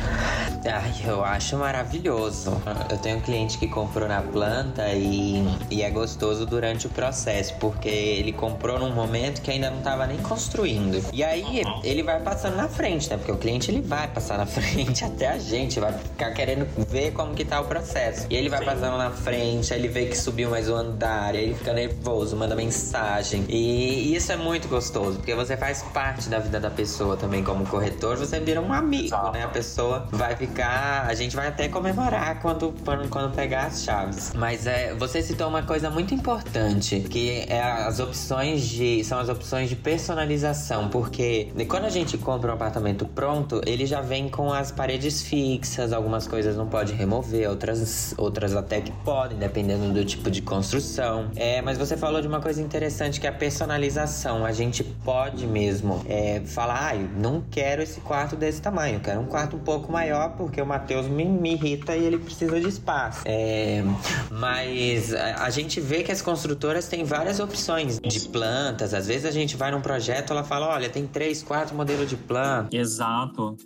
Ai, 0.67 0.93
eu 1.07 1.25
acho 1.25 1.57
maravilhoso. 1.57 2.53
Eu 2.91 2.99
tenho 2.99 3.17
um 3.17 3.21
cliente 3.21 3.57
que 3.57 3.69
comprou 3.69 4.07
na 4.07 4.21
planta 4.21 4.87
e, 4.93 5.43
e 5.71 5.83
é 5.83 5.89
gostoso 5.89 6.45
durante 6.45 6.87
o 6.87 6.91
processo, 6.91 7.55
porque 7.55 7.89
ele 7.89 8.33
comprou 8.33 8.79
num 8.79 8.93
momento 8.93 9.41
que 9.41 9.51
ainda 9.51 9.71
não 9.71 9.79
estava 9.79 10.07
nem 10.07 10.19
construído 10.19 10.58
construindo. 10.59 11.05
E 11.13 11.23
aí 11.23 11.63
ele 11.85 12.03
vai 12.03 12.21
passando 12.21 12.57
na 12.57 12.69
frente, 12.69 13.09
né? 13.09 13.17
Porque 13.17 13.31
o 13.31 13.37
cliente 13.37 13.71
ele 13.71 13.81
vai 13.81 14.09
passar 14.09 14.37
na 14.37 14.47
frente 14.47 15.05
até 15.05 15.29
a 15.29 15.39
gente, 15.39 15.79
vai 15.79 15.93
ficar 15.93 16.33
querendo 16.33 16.67
ver 16.89 17.13
como 17.13 17.35
que 17.35 17.45
tá 17.45 17.61
o 17.61 17.65
processo. 17.65 18.27
E 18.29 18.35
ele 18.35 18.49
vai 18.49 18.65
passando 18.65 18.99
na 18.99 19.11
frente, 19.11 19.73
aí 19.73 19.81
ele 19.81 19.89
vê 19.89 20.07
que 20.07 20.19
subiu 20.19 20.51
mais 20.51 20.69
um 20.69 20.75
andar, 20.75 21.35
aí 21.35 21.45
ele 21.45 21.55
fica 21.55 21.73
nervoso, 21.73 22.37
manda 22.37 22.57
mensagem. 22.57 23.45
E 23.49 24.15
isso 24.15 24.33
é 24.33 24.37
muito 24.37 24.69
gostoso, 24.69 25.19
porque 25.19 25.35
você 25.35 25.57
faz 25.57 25.83
parte 25.95 26.29
da 26.29 26.39
vida 26.39 26.59
da 26.59 26.71
pessoa 26.71 27.17
também 27.17 27.45
como 27.45 27.65
corretor, 27.67 28.17
você 28.17 28.41
vira 28.41 28.61
um 28.61 28.73
amigo, 28.73 29.17
né? 29.33 29.45
A 29.45 29.49
pessoa 29.49 30.09
vai 30.11 30.35
ficar, 30.35 31.07
a 31.07 31.15
gente 31.15 31.37
vai 31.37 31.49
até 31.49 31.69
comemorar 31.69 32.41
quando 32.41 32.75
quando, 32.85 33.09
quando 33.09 33.35
pegar 33.35 33.67
as 33.67 33.85
chaves. 33.85 34.33
Mas 34.35 34.67
é, 34.67 34.95
você 34.95 35.23
citou 35.23 35.49
uma 35.49 35.63
coisa 35.63 35.91
muito 35.91 36.15
importante, 36.15 37.01
que 37.01 37.45
é 37.49 37.63
as 37.63 38.01
opções 38.01 38.63
de 38.63 39.05
são 39.05 39.19
as 39.19 39.29
opções 39.29 39.69
de 39.69 39.77
personalização 39.77 40.48
porque 40.89 41.49
quando 41.69 41.85
a 41.85 41.91
gente 41.91 42.17
compra 42.19 42.51
um 42.51 42.55
apartamento 42.55 43.05
pronto, 43.07 43.61
ele 43.67 43.87
já 43.87 44.01
vem 44.01 44.29
com 44.29 44.53
as 44.53 44.71
paredes 44.71 45.23
fixas, 45.23 45.93
algumas 45.93 46.27
coisas 46.27 46.57
não 46.57 46.67
pode 46.67 46.93
remover, 46.93 47.49
outras, 47.49 48.15
outras 48.17 48.55
até 48.55 48.81
que 48.81 48.93
podem, 49.05 49.39
dependendo 49.39 49.93
do 49.93 50.05
tipo 50.05 50.31
de 50.31 50.43
construção. 50.43 51.31
É, 51.37 51.61
mas 51.63 51.79
você 51.79 51.97
falou 51.97 52.21
de 52.21 52.29
uma 52.29 52.41
coisa 52.41 52.61
interessante 52.63 53.21
que 53.21 53.27
é 53.27 53.31
a 53.31 53.33
personalização. 53.33 54.45
A 54.45 54.53
gente 54.53 54.83
pode 54.83 55.47
mesmo 55.47 56.05
é, 56.09 56.41
falar, 56.45 56.93
ah, 56.93 56.95
não 57.17 57.43
quero 57.51 57.83
esse 57.83 58.01
quarto 58.01 58.37
desse 58.37 58.61
tamanho, 58.61 59.01
quero 59.01 59.21
um 59.21 59.27
quarto 59.27 59.57
um 59.57 59.61
pouco 59.61 59.91
maior 59.91 60.37
porque 60.37 60.61
o 60.61 60.67
Matheus 60.67 61.07
me, 61.07 61.25
me 61.25 61.55
irrita 61.55 61.97
e 61.97 62.05
ele 62.05 62.19
precisa 62.19 62.61
de 62.61 62.69
espaço. 62.69 63.23
É, 63.25 63.83
mas 64.31 65.15
a, 65.15 65.45
a 65.45 65.51
gente 65.51 65.81
vê 65.81 66.03
que 66.03 66.13
as 66.13 66.23
construtoras 66.23 66.89
têm 66.89 67.05
várias 67.05 67.41
opções 67.41 67.99
de 68.01 68.21
plantas. 68.29 68.95
Às 68.95 69.07
vezes 69.07 69.25
a 69.25 69.31
gente 69.31 69.57
vai 69.57 69.71
num 69.71 69.81
projeto, 69.81 70.33
ela 70.39 70.45
fala: 70.45 70.69
olha, 70.69 70.89
tem 70.89 71.07
três, 71.07 71.43
quatro 71.43 71.77
modelos 71.77 72.09
de 72.09 72.17
plano. 72.17 72.69
Exato. 72.73 73.57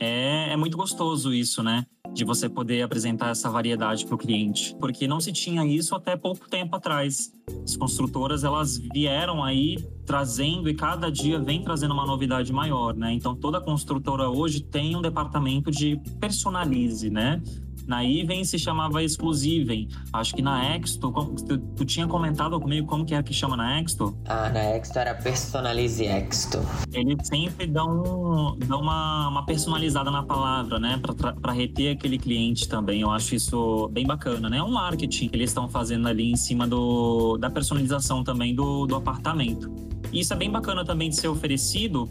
É, 0.00 0.52
é 0.52 0.56
muito 0.56 0.76
gostoso 0.76 1.34
isso, 1.34 1.62
né? 1.62 1.84
De 2.14 2.24
você 2.24 2.48
poder 2.48 2.82
apresentar 2.82 3.30
essa 3.30 3.50
variedade 3.50 4.06
para 4.06 4.14
o 4.14 4.18
cliente, 4.18 4.74
porque 4.78 5.08
não 5.08 5.20
se 5.20 5.32
tinha 5.32 5.66
isso 5.66 5.94
até 5.94 6.16
pouco 6.16 6.48
tempo 6.48 6.76
atrás. 6.76 7.32
As 7.64 7.76
construtoras 7.76 8.44
elas 8.44 8.78
vieram 8.78 9.42
aí 9.42 9.76
trazendo 10.06 10.68
e 10.70 10.74
cada 10.74 11.10
dia 11.10 11.38
vem 11.38 11.62
trazendo 11.62 11.92
uma 11.92 12.06
novidade 12.06 12.52
maior, 12.52 12.94
né? 12.94 13.12
Então 13.12 13.34
toda 13.34 13.60
construtora 13.60 14.30
hoje 14.30 14.60
tem 14.60 14.96
um 14.96 15.02
departamento 15.02 15.70
de 15.70 16.00
personalize, 16.20 17.10
né? 17.10 17.42
Na 17.88 18.04
Even 18.04 18.44
se 18.44 18.58
chamava 18.58 19.02
Exclusivem. 19.02 19.88
Acho 20.12 20.34
que 20.34 20.42
na 20.42 20.76
Exto, 20.76 21.10
tu, 21.10 21.58
tu, 21.58 21.84
tinha 21.86 22.06
comentado 22.06 22.60
comigo 22.60 22.86
como 22.86 23.06
que 23.06 23.14
é 23.14 23.22
que 23.22 23.32
chama 23.32 23.56
na 23.56 23.80
Exto? 23.80 24.14
Ah, 24.26 24.50
na 24.50 24.76
Exto 24.76 24.98
era 24.98 25.14
Personalize 25.14 26.04
Exto. 26.04 26.58
Eles 26.92 27.26
sempre 27.26 27.66
dão, 27.66 28.58
dão 28.66 28.82
uma, 28.82 29.28
uma 29.28 29.46
personalizada 29.46 30.10
na 30.10 30.22
palavra, 30.22 30.78
né? 30.78 31.00
Para 31.40 31.52
reter 31.52 31.96
aquele 31.96 32.18
cliente 32.18 32.68
também. 32.68 33.00
Eu 33.00 33.10
acho 33.10 33.34
isso 33.34 33.88
bem 33.88 34.06
bacana, 34.06 34.50
né? 34.50 34.58
É 34.58 34.62
um 34.62 34.70
marketing 34.70 35.30
que 35.30 35.36
eles 35.36 35.48
estão 35.48 35.66
fazendo 35.66 36.08
ali 36.08 36.30
em 36.30 36.36
cima 36.36 36.68
do, 36.68 37.38
da 37.38 37.48
personalização 37.48 38.22
também 38.22 38.54
do, 38.54 38.86
do 38.86 38.96
apartamento. 38.96 39.72
E 40.12 40.20
isso 40.20 40.34
é 40.34 40.36
bem 40.36 40.50
bacana 40.50 40.84
também 40.84 41.08
de 41.08 41.16
ser 41.16 41.28
oferecido, 41.28 42.06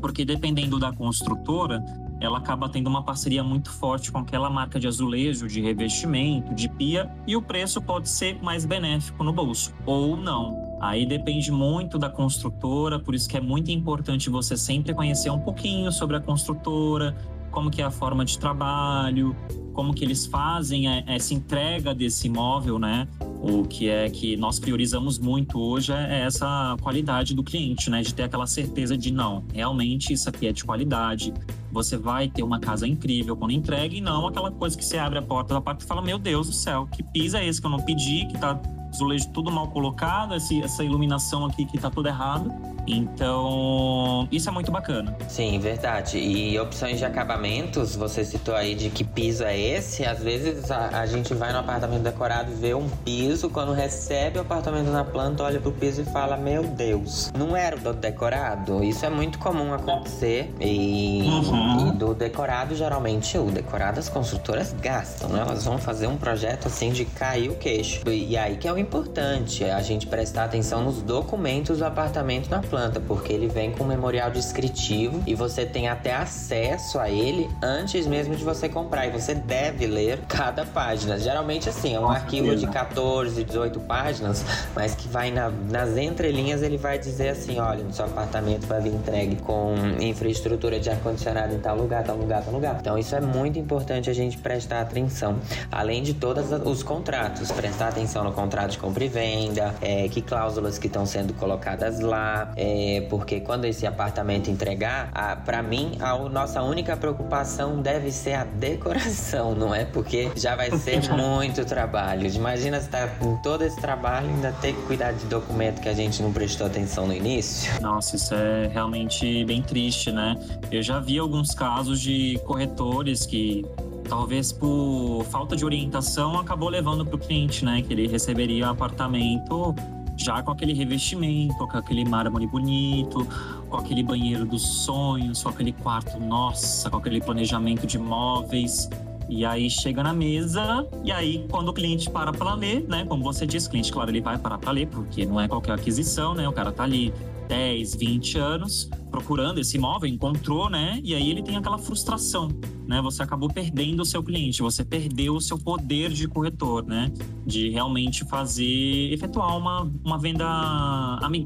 porque 0.00 0.24
dependendo 0.24 0.78
da 0.78 0.92
construtora, 0.92 1.84
ela 2.24 2.38
acaba 2.38 2.68
tendo 2.68 2.88
uma 2.88 3.02
parceria 3.02 3.42
muito 3.44 3.70
forte 3.70 4.10
com 4.10 4.18
aquela 4.18 4.48
marca 4.48 4.80
de 4.80 4.86
azulejo, 4.86 5.46
de 5.46 5.60
revestimento, 5.60 6.54
de 6.54 6.68
pia, 6.68 7.10
e 7.26 7.36
o 7.36 7.42
preço 7.42 7.80
pode 7.80 8.08
ser 8.08 8.42
mais 8.42 8.64
benéfico 8.64 9.22
no 9.22 9.32
bolso 9.32 9.72
ou 9.86 10.16
não. 10.16 10.78
Aí 10.80 11.06
depende 11.06 11.50
muito 11.50 11.98
da 11.98 12.08
construtora, 12.08 12.98
por 12.98 13.14
isso 13.14 13.28
que 13.28 13.36
é 13.36 13.40
muito 13.40 13.70
importante 13.70 14.28
você 14.28 14.56
sempre 14.56 14.94
conhecer 14.94 15.30
um 15.30 15.38
pouquinho 15.38 15.90
sobre 15.92 16.16
a 16.16 16.20
construtora, 16.20 17.16
como 17.50 17.70
que 17.70 17.80
é 17.80 17.84
a 17.84 17.90
forma 17.90 18.24
de 18.24 18.38
trabalho, 18.38 19.34
como 19.72 19.94
que 19.94 20.04
eles 20.04 20.26
fazem 20.26 20.86
essa 21.06 21.32
entrega 21.32 21.94
desse 21.94 22.26
imóvel, 22.26 22.78
né? 22.78 23.06
O 23.46 23.62
que 23.62 23.90
é 23.90 24.08
que 24.08 24.38
nós 24.38 24.58
priorizamos 24.58 25.18
muito 25.18 25.60
hoje 25.60 25.92
é 25.92 26.20
essa 26.20 26.78
qualidade 26.80 27.34
do 27.34 27.44
cliente, 27.44 27.90
né? 27.90 28.00
De 28.00 28.14
ter 28.14 28.22
aquela 28.22 28.46
certeza 28.46 28.96
de 28.96 29.12
não, 29.12 29.44
realmente 29.52 30.14
isso 30.14 30.30
aqui 30.30 30.46
é 30.46 30.52
de 30.52 30.64
qualidade. 30.64 31.30
Você 31.70 31.98
vai 31.98 32.26
ter 32.26 32.42
uma 32.42 32.58
casa 32.58 32.88
incrível 32.88 33.36
quando 33.36 33.50
entrega 33.50 33.94
e 33.94 34.00
não 34.00 34.26
aquela 34.26 34.50
coisa 34.50 34.74
que 34.78 34.82
você 34.82 34.96
abre 34.96 35.18
a 35.18 35.22
porta 35.22 35.52
da 35.52 35.60
parte 35.60 35.82
e 35.82 35.84
fala: 35.84 36.00
Meu 36.00 36.18
Deus 36.18 36.46
do 36.46 36.54
céu, 36.54 36.88
que 36.90 37.02
piso 37.02 37.36
é 37.36 37.46
esse 37.46 37.60
que 37.60 37.66
eu 37.66 37.70
não 37.70 37.80
pedi, 37.80 38.26
que 38.28 38.38
tá 38.38 38.58
azulejo 38.94 39.28
tudo 39.30 39.50
mal 39.50 39.68
colocado, 39.68 40.34
esse, 40.34 40.62
essa 40.62 40.84
iluminação 40.84 41.44
aqui 41.44 41.64
que 41.64 41.78
tá 41.78 41.90
tudo 41.90 42.08
errado. 42.08 42.52
Então, 42.86 44.28
isso 44.30 44.48
é 44.48 44.52
muito 44.52 44.70
bacana. 44.70 45.16
Sim, 45.28 45.58
verdade. 45.58 46.18
E 46.18 46.58
opções 46.58 46.98
de 46.98 47.04
acabamentos, 47.04 47.96
você 47.96 48.24
citou 48.24 48.54
aí 48.54 48.74
de 48.74 48.90
que 48.90 49.02
piso 49.02 49.42
é 49.42 49.58
esse. 49.58 50.04
Às 50.04 50.22
vezes 50.22 50.70
a, 50.70 51.00
a 51.00 51.06
gente 51.06 51.32
vai 51.34 51.52
no 51.52 51.58
apartamento 51.58 52.02
decorado 52.02 52.52
e 52.52 52.54
vê 52.54 52.74
um 52.74 52.88
piso, 53.04 53.48
quando 53.48 53.72
recebe 53.72 54.38
o 54.38 54.42
apartamento 54.42 54.90
na 54.90 55.04
planta, 55.04 55.42
olha 55.42 55.60
pro 55.60 55.72
piso 55.72 56.02
e 56.02 56.04
fala: 56.04 56.36
Meu 56.36 56.62
Deus, 56.64 57.32
não 57.36 57.56
era 57.56 57.76
o 57.76 57.80
do 57.80 57.94
decorado? 57.94 58.84
Isso 58.84 59.04
é 59.06 59.10
muito 59.10 59.38
comum 59.38 59.72
acontecer. 59.72 60.54
E, 60.60 61.22
uhum. 61.22 61.88
e 61.88 61.92
do 61.92 62.14
decorado, 62.14 62.74
geralmente, 62.74 63.38
o 63.38 63.50
decorado 63.50 63.98
as 63.98 64.08
construtoras 64.08 64.74
gastam, 64.74 65.30
né? 65.30 65.40
Elas 65.40 65.64
vão 65.64 65.78
fazer 65.78 66.06
um 66.06 66.16
projeto 66.16 66.66
assim 66.66 66.92
de 66.92 67.04
cair 67.04 67.50
o 67.50 67.54
queixo. 67.54 68.02
E 68.06 68.36
aí 68.36 68.56
que 68.56 68.68
é 68.68 68.72
o 68.72 68.78
importante, 68.84 69.64
é 69.64 69.72
a 69.72 69.80
gente 69.80 70.06
prestar 70.06 70.44
atenção 70.44 70.84
nos 70.84 71.00
documentos 71.00 71.78
do 71.78 71.84
apartamento 71.84 72.50
na 72.50 72.60
planta 72.60 73.00
porque 73.00 73.32
ele 73.32 73.48
vem 73.48 73.72
com 73.72 73.84
um 73.84 73.86
memorial 73.86 74.30
descritivo 74.30 75.22
e 75.26 75.34
você 75.34 75.64
tem 75.64 75.88
até 75.88 76.14
acesso 76.14 76.98
a 76.98 77.10
ele 77.10 77.48
antes 77.62 78.06
mesmo 78.06 78.36
de 78.36 78.44
você 78.44 78.68
comprar. 78.68 79.06
E 79.06 79.10
você 79.10 79.34
deve 79.34 79.86
ler 79.86 80.20
cada 80.28 80.64
página. 80.66 81.18
Geralmente, 81.18 81.68
assim, 81.68 81.94
é 81.94 82.00
um 82.00 82.08
arquivo 82.08 82.54
de 82.54 82.66
14, 82.66 83.42
18 83.42 83.80
páginas, 83.80 84.44
mas 84.74 84.94
que 84.94 85.08
vai 85.08 85.30
na, 85.30 85.50
nas 85.50 85.96
entrelinhas 85.96 86.62
ele 86.62 86.76
vai 86.76 86.98
dizer 86.98 87.30
assim: 87.30 87.58
olha, 87.58 87.82
no 87.82 87.92
seu 87.92 88.04
apartamento 88.04 88.66
vai 88.66 88.80
vir 88.80 88.92
entregue 88.92 89.36
com 89.36 89.74
infraestrutura 89.98 90.78
de 90.78 90.90
ar-condicionado 90.90 91.54
em 91.54 91.58
tal 91.58 91.76
lugar, 91.76 92.04
tal 92.04 92.16
lugar, 92.16 92.42
tal 92.44 92.52
lugar. 92.52 92.76
Então, 92.78 92.98
isso 92.98 93.16
é 93.16 93.20
muito 93.20 93.58
importante 93.58 94.10
a 94.10 94.14
gente 94.14 94.36
prestar 94.36 94.82
atenção. 94.82 95.38
Além 95.72 96.02
de 96.02 96.12
todos 96.12 96.52
os 96.64 96.82
contratos, 96.82 97.50
prestar 97.50 97.88
atenção 97.88 98.24
no 98.24 98.32
contrato 98.32 98.73
de 98.74 98.78
compra 98.78 99.04
e 99.04 99.08
venda, 99.08 99.74
é, 99.80 100.08
que 100.08 100.20
cláusulas 100.20 100.78
que 100.78 100.86
estão 100.86 101.06
sendo 101.06 101.32
colocadas 101.34 102.00
lá, 102.00 102.52
é, 102.56 103.06
porque 103.08 103.40
quando 103.40 103.64
esse 103.64 103.86
apartamento 103.86 104.50
entregar, 104.50 105.10
para 105.44 105.62
mim, 105.62 105.96
a 106.00 106.16
nossa 106.28 106.62
única 106.62 106.96
preocupação 106.96 107.80
deve 107.80 108.10
ser 108.10 108.34
a 108.34 108.44
decoração, 108.44 109.54
não 109.54 109.74
é? 109.74 109.84
Porque 109.84 110.30
já 110.36 110.56
vai 110.56 110.70
ser 110.78 111.08
muito 111.12 111.64
trabalho. 111.64 112.26
Imagina 112.26 112.80
se 112.80 112.88
tá 112.88 113.06
com 113.18 113.36
todo 113.36 113.62
esse 113.62 113.80
trabalho 113.80 114.28
ainda 114.28 114.52
ter 114.60 114.74
que 114.74 114.82
cuidar 114.82 115.12
de 115.12 115.24
documento 115.26 115.80
que 115.80 115.88
a 115.88 115.94
gente 115.94 116.22
não 116.22 116.32
prestou 116.32 116.66
atenção 116.66 117.06
no 117.06 117.14
início. 117.14 117.72
Nossa, 117.80 118.16
isso 118.16 118.34
é 118.34 118.68
realmente 118.68 119.44
bem 119.44 119.62
triste, 119.62 120.10
né? 120.10 120.36
Eu 120.70 120.82
já 120.82 120.98
vi 120.98 121.18
alguns 121.18 121.54
casos 121.54 122.00
de 122.00 122.40
corretores 122.44 123.24
que 123.26 123.64
talvez 124.08 124.52
por 124.52 125.24
falta 125.30 125.56
de 125.56 125.64
orientação 125.64 126.38
acabou 126.38 126.68
levando 126.68 127.04
para 127.04 127.16
o 127.16 127.18
cliente, 127.18 127.64
né, 127.64 127.82
que 127.82 127.92
ele 127.92 128.06
receberia 128.06 128.66
o 128.66 128.70
apartamento 128.70 129.74
já 130.16 130.42
com 130.42 130.52
aquele 130.52 130.72
revestimento, 130.72 131.66
com 131.66 131.76
aquele 131.76 132.04
mármore 132.04 132.46
bonito, 132.46 133.26
com 133.68 133.76
aquele 133.76 134.02
banheiro 134.02 134.44
dos 134.44 134.62
sonhos, 134.62 135.42
com 135.42 135.48
aquele 135.48 135.72
quarto, 135.72 136.18
nossa, 136.20 136.88
com 136.88 136.96
aquele 136.96 137.20
planejamento 137.20 137.86
de 137.86 137.98
móveis. 137.98 138.88
E 139.28 139.44
aí 139.44 139.70
chega 139.70 140.02
na 140.02 140.12
mesa, 140.12 140.86
e 141.02 141.10
aí 141.10 141.46
quando 141.50 141.70
o 141.70 141.72
cliente 141.72 142.10
para 142.10 142.32
para 142.32 142.54
ler, 142.54 142.86
né? 142.86 143.04
Como 143.06 143.24
você 143.24 143.46
disse, 143.46 143.66
o 143.66 143.70
cliente, 143.70 143.90
claro, 143.90 144.10
ele 144.10 144.20
vai 144.20 144.38
parar 144.38 144.58
para 144.58 144.70
ler, 144.70 144.86
porque 144.86 145.24
não 145.24 145.40
é 145.40 145.48
qualquer 145.48 145.72
aquisição, 145.72 146.34
né? 146.34 146.46
O 146.46 146.52
cara 146.52 146.70
tá 146.70 146.82
ali 146.84 147.12
10, 147.48 147.94
20 147.94 148.38
anos 148.38 148.88
procurando 149.10 149.60
esse 149.60 149.76
imóvel, 149.76 150.08
encontrou, 150.08 150.68
né? 150.68 151.00
E 151.04 151.14
aí 151.14 151.30
ele 151.30 151.42
tem 151.42 151.56
aquela 151.56 151.78
frustração, 151.78 152.48
né? 152.86 153.00
Você 153.00 153.22
acabou 153.22 153.48
perdendo 153.48 154.00
o 154.00 154.04
seu 154.04 154.22
cliente, 154.22 154.60
você 154.60 154.84
perdeu 154.84 155.36
o 155.36 155.40
seu 155.40 155.56
poder 155.56 156.10
de 156.10 156.26
corretor, 156.26 156.84
né? 156.84 157.12
De 157.46 157.70
realmente 157.70 158.24
fazer, 158.24 159.12
efetuar 159.12 159.56
uma, 159.56 159.88
uma 160.04 160.18
venda 160.18 160.44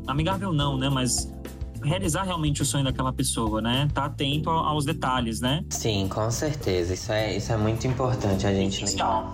amigável, 0.07 0.53
não, 0.53 0.79
né? 0.79 0.89
Mas 0.89 1.31
realizar 1.83 2.23
realmente 2.23 2.63
o 2.63 2.65
sonho 2.65 2.85
daquela 2.85 3.13
pessoa, 3.13 3.61
né? 3.61 3.89
Tá 3.93 4.07
atento 4.07 4.51
aos 4.51 4.85
detalhes, 4.85 5.41
né? 5.41 5.65
Sim, 5.71 6.09
com 6.09 6.31
certeza. 6.31 6.95
Isso 6.95 7.13
é, 7.13 7.37
isso 7.37 7.53
é 7.53 7.57
muito 7.57 7.87
importante 7.87 8.47
a 8.47 8.55
gente 8.55 8.85
lembrar. 8.85 9.33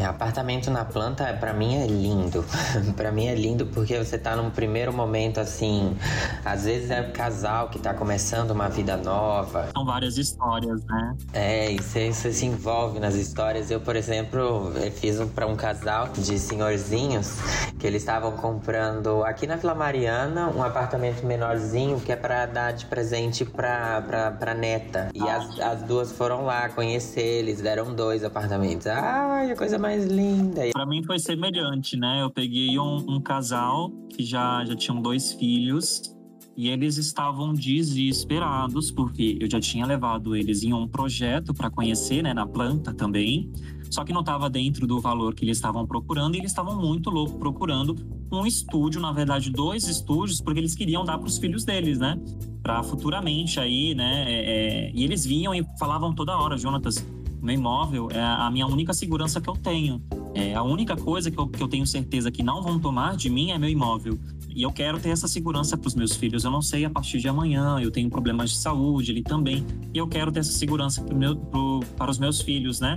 É, 0.00 0.04
apartamento 0.06 0.70
na 0.70 0.82
planta, 0.82 1.30
para 1.38 1.52
mim 1.52 1.76
é 1.76 1.86
lindo. 1.86 2.42
para 2.96 3.12
mim 3.12 3.26
é 3.26 3.34
lindo 3.34 3.66
porque 3.66 3.98
você 3.98 4.16
tá 4.16 4.34
num 4.34 4.48
primeiro 4.48 4.90
momento 4.94 5.38
assim, 5.38 5.94
às 6.42 6.64
vezes 6.64 6.90
é 6.90 7.02
um 7.02 7.12
casal 7.12 7.68
que 7.68 7.78
tá 7.78 7.92
começando 7.92 8.52
uma 8.52 8.70
vida 8.70 8.96
nova. 8.96 9.68
São 9.74 9.84
várias 9.84 10.16
histórias, 10.16 10.82
né? 10.84 11.16
É, 11.34 11.72
e 11.72 11.76
você, 11.76 12.10
você 12.10 12.32
se 12.32 12.46
envolve 12.46 12.98
nas 12.98 13.14
histórias. 13.14 13.70
Eu, 13.70 13.78
por 13.78 13.94
exemplo, 13.94 14.72
fiz 14.96 15.20
um, 15.20 15.28
para 15.28 15.46
um 15.46 15.54
casal 15.54 16.08
de 16.08 16.38
senhorzinhos 16.38 17.36
que 17.78 17.86
eles 17.86 18.00
estavam 18.00 18.32
comprando 18.32 19.22
aqui 19.24 19.46
na 19.46 19.56
Vila 19.56 19.74
Mariana 19.74 20.48
um 20.48 20.62
apartamento 20.62 21.26
menorzinho 21.26 22.00
que 22.00 22.10
é 22.10 22.16
para 22.16 22.46
dar 22.46 22.72
de 22.72 22.86
presente 22.86 23.44
pra, 23.44 24.00
pra, 24.00 24.30
pra 24.30 24.54
neta. 24.54 25.10
E 25.14 25.28
as, 25.28 25.60
as 25.60 25.82
duas 25.82 26.10
foram 26.10 26.46
lá 26.46 26.70
conhecer, 26.70 27.20
eles 27.20 27.60
deram 27.60 27.94
dois 27.94 28.24
apartamentos. 28.24 28.86
Ai, 28.86 29.50
a 29.50 29.56
coisa 29.56 29.78
mais 29.78 29.89
mais 29.90 30.06
linda. 30.06 30.62
Para 30.72 30.86
mim 30.86 31.02
foi 31.02 31.18
semelhante, 31.18 31.96
né? 31.96 32.22
Eu 32.22 32.30
peguei 32.30 32.78
um, 32.78 33.16
um 33.16 33.20
casal 33.20 33.90
que 34.08 34.22
já, 34.24 34.64
já 34.64 34.76
tinham 34.76 35.02
dois 35.02 35.32
filhos 35.32 36.14
e 36.56 36.68
eles 36.68 36.96
estavam 36.96 37.52
desesperados 37.52 38.90
porque 38.90 39.38
eu 39.40 39.50
já 39.50 39.60
tinha 39.60 39.84
levado 39.86 40.36
eles 40.36 40.62
em 40.62 40.72
um 40.72 40.86
projeto 40.86 41.52
para 41.54 41.70
conhecer, 41.70 42.22
né, 42.22 42.34
na 42.34 42.46
planta 42.46 42.92
também. 42.92 43.50
Só 43.90 44.04
que 44.04 44.12
não 44.12 44.20
estava 44.20 44.48
dentro 44.48 44.86
do 44.86 45.00
valor 45.00 45.34
que 45.34 45.44
eles 45.44 45.56
estavam 45.56 45.84
procurando 45.84 46.36
e 46.36 46.38
eles 46.38 46.52
estavam 46.52 46.80
muito 46.80 47.10
loucos 47.10 47.36
procurando 47.36 47.96
um 48.30 48.46
estúdio, 48.46 49.00
na 49.00 49.10
verdade, 49.10 49.50
dois 49.50 49.88
estúdios, 49.88 50.40
porque 50.40 50.60
eles 50.60 50.76
queriam 50.76 51.04
dar 51.04 51.18
para 51.18 51.26
os 51.26 51.38
filhos 51.38 51.64
deles, 51.64 51.98
né? 51.98 52.16
Para 52.62 52.82
futuramente 52.84 53.58
aí, 53.58 53.92
né? 53.94 54.24
É, 54.28 54.34
é... 54.34 54.92
e 54.94 55.02
eles 55.02 55.24
vinham 55.24 55.52
e 55.52 55.66
falavam 55.76 56.14
toda 56.14 56.38
hora, 56.38 56.56
Jonatas, 56.56 57.04
meu 57.42 57.54
imóvel 57.54 58.08
é 58.10 58.20
a 58.20 58.50
minha 58.50 58.66
única 58.66 58.92
segurança 58.92 59.40
que 59.40 59.48
eu 59.48 59.54
tenho. 59.54 60.02
É 60.34 60.54
a 60.54 60.62
única 60.62 60.96
coisa 60.96 61.30
que 61.30 61.38
eu, 61.38 61.48
que 61.48 61.62
eu 61.62 61.68
tenho 61.68 61.86
certeza 61.86 62.30
que 62.30 62.42
não 62.42 62.62
vão 62.62 62.78
tomar 62.78 63.16
de 63.16 63.28
mim 63.28 63.50
é 63.50 63.58
meu 63.58 63.68
imóvel. 63.68 64.18
E 64.48 64.62
eu 64.62 64.72
quero 64.72 64.98
ter 64.98 65.10
essa 65.10 65.28
segurança 65.28 65.76
para 65.76 65.88
os 65.88 65.94
meus 65.94 66.14
filhos. 66.14 66.44
Eu 66.44 66.50
não 66.50 66.62
sei 66.62 66.84
a 66.84 66.90
partir 66.90 67.18
de 67.18 67.28
amanhã, 67.28 67.78
eu 67.80 67.90
tenho 67.90 68.10
problemas 68.10 68.50
de 68.50 68.56
saúde, 68.56 69.12
ele 69.12 69.22
também. 69.22 69.64
E 69.94 69.98
eu 69.98 70.06
quero 70.06 70.30
ter 70.30 70.40
essa 70.40 70.52
segurança 70.52 71.02
meu, 71.14 71.36
pro, 71.36 71.80
para 71.96 72.10
os 72.10 72.18
meus 72.18 72.40
filhos, 72.40 72.80
né? 72.80 72.94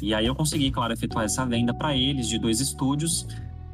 E 0.00 0.12
aí 0.12 0.26
eu 0.26 0.34
consegui, 0.34 0.70
claro, 0.70 0.92
efetuar 0.92 1.24
essa 1.24 1.46
venda 1.46 1.72
para 1.72 1.96
eles 1.96 2.28
de 2.28 2.38
dois 2.38 2.60
estúdios 2.60 3.26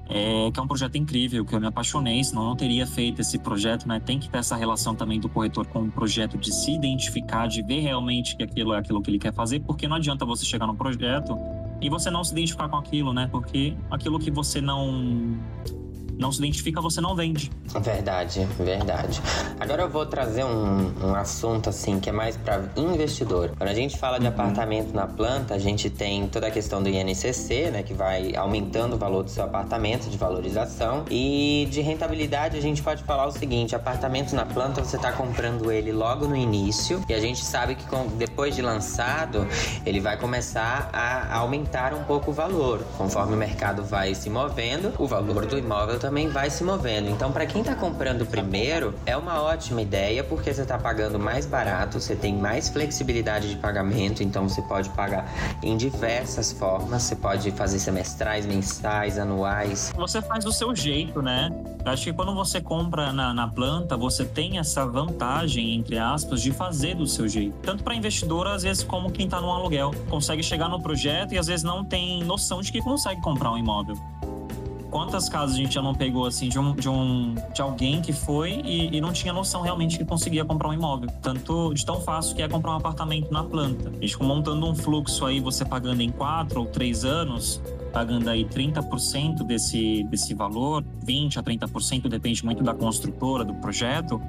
é, 0.08 0.50
que 0.50 0.58
é 0.58 0.62
um 0.62 0.66
projeto 0.66 0.96
incrível, 0.96 1.44
que 1.44 1.54
eu 1.54 1.60
me 1.60 1.66
apaixonei, 1.66 2.24
senão 2.24 2.44
não 2.44 2.56
teria 2.56 2.86
feito 2.86 3.20
esse 3.20 3.38
projeto, 3.38 3.86
né? 3.86 4.00
Tem 4.00 4.18
que 4.18 4.28
ter 4.28 4.38
essa 4.38 4.56
relação 4.56 4.94
também 4.94 5.20
do 5.20 5.28
corretor 5.28 5.66
com 5.66 5.82
o 5.82 5.90
projeto 5.90 6.38
de 6.38 6.52
se 6.52 6.72
identificar, 6.72 7.46
de 7.46 7.62
ver 7.62 7.80
realmente 7.80 8.36
que 8.36 8.42
aquilo 8.42 8.72
é 8.72 8.78
aquilo 8.78 9.02
que 9.02 9.10
ele 9.10 9.18
quer 9.18 9.34
fazer, 9.34 9.60
porque 9.60 9.86
não 9.86 9.96
adianta 9.96 10.24
você 10.24 10.44
chegar 10.46 10.66
no 10.66 10.74
projeto 10.74 11.36
e 11.80 11.90
você 11.90 12.10
não 12.10 12.24
se 12.24 12.32
identificar 12.32 12.68
com 12.68 12.76
aquilo, 12.76 13.12
né? 13.12 13.28
Porque 13.30 13.76
aquilo 13.90 14.18
que 14.18 14.30
você 14.30 14.60
não 14.60 15.38
não 16.18 16.32
se 16.32 16.38
identifica, 16.38 16.80
você 16.80 17.00
não 17.00 17.14
vende. 17.14 17.50
Verdade, 17.80 18.46
verdade. 18.58 19.22
Agora 19.60 19.82
eu 19.82 19.88
vou 19.88 20.04
trazer 20.04 20.44
um, 20.44 20.92
um 21.02 21.14
assunto 21.14 21.70
assim 21.70 22.00
que 22.00 22.10
é 22.10 22.12
mais 22.12 22.36
para 22.36 22.64
investidor. 22.76 23.52
Quando 23.56 23.70
a 23.70 23.74
gente 23.74 23.96
fala 23.96 24.18
de 24.18 24.26
uhum. 24.26 24.32
apartamento 24.32 24.92
na 24.92 25.06
planta, 25.06 25.54
a 25.54 25.58
gente 25.58 25.88
tem 25.88 26.26
toda 26.28 26.48
a 26.48 26.50
questão 26.50 26.82
do 26.82 26.88
INCC, 26.88 27.70
né, 27.70 27.82
que 27.82 27.94
vai 27.94 28.34
aumentando 28.34 28.96
o 28.96 28.98
valor 28.98 29.22
do 29.22 29.30
seu 29.30 29.44
apartamento, 29.44 30.10
de 30.10 30.18
valorização. 30.18 31.04
E 31.10 31.68
de 31.70 31.80
rentabilidade, 31.80 32.56
a 32.56 32.60
gente 32.60 32.82
pode 32.82 33.02
falar 33.04 33.26
o 33.26 33.32
seguinte: 33.32 33.76
apartamento 33.76 34.34
na 34.34 34.44
planta, 34.44 34.82
você 34.82 34.96
está 34.96 35.12
comprando 35.12 35.70
ele 35.70 35.92
logo 35.92 36.26
no 36.26 36.36
início, 36.36 37.02
e 37.08 37.14
a 37.14 37.20
gente 37.20 37.44
sabe 37.44 37.76
que 37.76 37.84
depois 38.16 38.56
de 38.56 38.62
lançado, 38.62 39.46
ele 39.86 40.00
vai 40.00 40.16
começar 40.16 40.90
a 40.92 41.36
aumentar 41.36 41.94
um 41.94 42.02
pouco 42.04 42.30
o 42.30 42.34
valor. 42.34 42.80
Conforme 42.96 43.34
o 43.34 43.36
mercado 43.36 43.84
vai 43.84 44.14
se 44.14 44.28
movendo, 44.28 44.92
o 44.98 45.06
valor 45.06 45.46
do 45.46 45.56
imóvel 45.56 45.98
também 45.98 46.07
também 46.08 46.26
vai 46.26 46.48
se 46.48 46.64
movendo. 46.64 47.10
Então, 47.10 47.30
para 47.30 47.44
quem 47.44 47.60
está 47.60 47.74
comprando 47.74 48.24
primeiro, 48.24 48.94
é 49.04 49.14
uma 49.14 49.42
ótima 49.42 49.82
ideia 49.82 50.24
porque 50.24 50.54
você 50.54 50.62
está 50.62 50.78
pagando 50.78 51.18
mais 51.18 51.44
barato, 51.44 52.00
você 52.00 52.16
tem 52.16 52.34
mais 52.34 52.70
flexibilidade 52.70 53.50
de 53.50 53.56
pagamento, 53.56 54.22
então 54.22 54.48
você 54.48 54.62
pode 54.62 54.88
pagar 54.90 55.30
em 55.62 55.76
diversas 55.76 56.50
formas. 56.50 57.02
Você 57.02 57.14
pode 57.14 57.50
fazer 57.50 57.78
semestrais, 57.78 58.46
mensais, 58.46 59.18
anuais. 59.18 59.92
Você 59.94 60.22
faz 60.22 60.46
do 60.46 60.52
seu 60.52 60.74
jeito, 60.74 61.20
né? 61.20 61.50
Eu 61.84 61.92
acho 61.92 62.04
que 62.04 62.12
quando 62.14 62.34
você 62.34 62.58
compra 62.58 63.12
na, 63.12 63.34
na 63.34 63.46
planta, 63.46 63.94
você 63.94 64.24
tem 64.24 64.58
essa 64.58 64.86
vantagem, 64.86 65.74
entre 65.74 65.98
aspas, 65.98 66.40
de 66.40 66.52
fazer 66.52 66.94
do 66.94 67.06
seu 67.06 67.28
jeito. 67.28 67.54
Tanto 67.60 67.84
para 67.84 67.94
investidor, 67.94 68.46
às 68.46 68.62
vezes, 68.62 68.82
como 68.82 69.12
quem 69.12 69.26
está 69.26 69.42
no 69.42 69.50
aluguel. 69.50 69.90
Consegue 70.08 70.42
chegar 70.42 70.70
no 70.70 70.80
projeto 70.82 71.34
e 71.34 71.38
às 71.38 71.48
vezes 71.48 71.62
não 71.62 71.84
tem 71.84 72.24
noção 72.24 72.62
de 72.62 72.72
que 72.72 72.80
consegue 72.80 73.20
comprar 73.20 73.52
um 73.52 73.58
imóvel 73.58 73.98
quantas 74.98 75.28
casas 75.28 75.54
a 75.54 75.58
gente 75.58 75.72
já 75.72 75.80
não 75.80 75.94
pegou 75.94 76.26
assim 76.26 76.48
de 76.48 76.58
um 76.58 76.74
de, 76.74 76.88
um, 76.88 77.36
de 77.54 77.62
alguém 77.62 78.02
que 78.02 78.12
foi 78.12 78.60
e, 78.64 78.96
e, 78.96 79.00
não 79.00 79.12
tinha 79.12 79.32
noção 79.32 79.62
realmente 79.62 79.96
que 79.96 80.04
conseguia 80.04 80.44
comprar 80.44 80.70
um 80.70 80.72
imóvel. 80.72 81.08
Tanto 81.22 81.72
de 81.72 81.86
tão 81.86 82.00
fácil 82.00 82.34
que 82.34 82.42
é 82.42 82.48
comprar 82.48 82.72
um 82.72 82.78
apartamento 82.78 83.32
na 83.32 83.44
planta. 83.44 83.90
A 83.90 83.92
gente 83.92 84.20
montando 84.20 84.68
um 84.68 84.74
fluxo 84.74 85.24
aí, 85.24 85.38
você 85.38 85.64
pagando 85.64 86.02
em 86.02 86.10
quatro 86.10 86.62
ou 86.62 86.66
três 86.66 87.04
anos, 87.04 87.62
pagando 87.92 88.28
aí 88.28 88.44
30% 88.44 89.44
desse, 89.44 90.02
desse 90.02 90.34
valor, 90.34 90.84
20% 91.06 91.36
a 91.36 91.42
30%, 91.44 92.08
depende 92.08 92.44
muito 92.44 92.64
da 92.64 92.74
construtora, 92.74 93.44
do 93.44 93.54
projeto, 93.54 94.20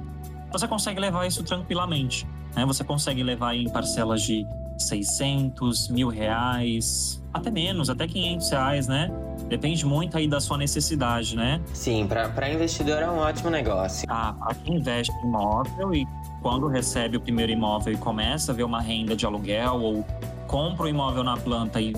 você 0.52 0.68
consegue 0.68 1.00
levar 1.00 1.26
isso 1.26 1.42
tranquilamente. 1.42 2.24
Né? 2.54 2.64
Você 2.64 2.84
consegue 2.84 3.24
levar 3.24 3.56
em 3.56 3.68
parcelas 3.68 4.22
de 4.22 4.46
600, 4.84 5.88
mil 5.88 6.08
reais, 6.08 7.22
até 7.32 7.50
menos, 7.50 7.90
até 7.90 8.06
500 8.06 8.50
reais, 8.50 8.88
né? 8.88 9.10
Depende 9.48 9.84
muito 9.84 10.16
aí 10.16 10.28
da 10.28 10.40
sua 10.40 10.56
necessidade, 10.58 11.36
né? 11.36 11.60
Sim, 11.72 12.06
para 12.06 12.52
investidor 12.52 13.02
é 13.02 13.10
um 13.10 13.18
ótimo 13.18 13.50
negócio. 13.50 14.06
Ah, 14.08 14.32
para 14.32 14.54
quem 14.54 14.76
investe 14.76 15.12
em 15.12 15.28
imóvel 15.28 15.94
e 15.94 16.06
quando 16.42 16.66
recebe 16.68 17.16
o 17.16 17.20
primeiro 17.20 17.52
imóvel 17.52 17.94
e 17.94 17.96
começa 17.96 18.52
a 18.52 18.54
ver 18.54 18.64
uma 18.64 18.80
renda 18.80 19.16
de 19.16 19.26
aluguel 19.26 19.80
ou 19.80 20.06
compra 20.46 20.86
o 20.86 20.88
imóvel 20.88 21.24
na 21.24 21.36
planta 21.36 21.80
e 21.80 21.92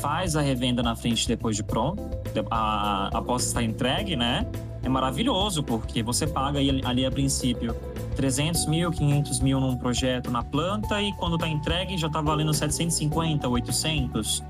faz 0.00 0.36
a 0.36 0.40
revenda 0.40 0.82
na 0.82 0.96
frente 0.96 1.28
depois 1.28 1.56
de 1.56 1.62
pronto, 1.62 2.02
após 2.50 3.46
estar 3.46 3.62
entregue, 3.62 4.16
né? 4.16 4.46
é 4.86 4.88
maravilhoso, 4.88 5.62
porque 5.62 6.02
você 6.02 6.26
paga 6.26 6.60
ali 6.60 7.04
a 7.04 7.10
princípio 7.10 7.76
300 8.16 8.66
mil, 8.66 8.90
500 8.90 9.40
mil 9.40 9.60
num 9.60 9.76
projeto 9.76 10.30
na 10.30 10.42
planta 10.42 11.00
e 11.00 11.12
quando 11.12 11.38
tá 11.38 11.46
entregue 11.46 11.96
já 11.96 12.08
tá 12.08 12.20
valendo 12.20 12.52
750, 12.52 13.48
800. 13.48 14.42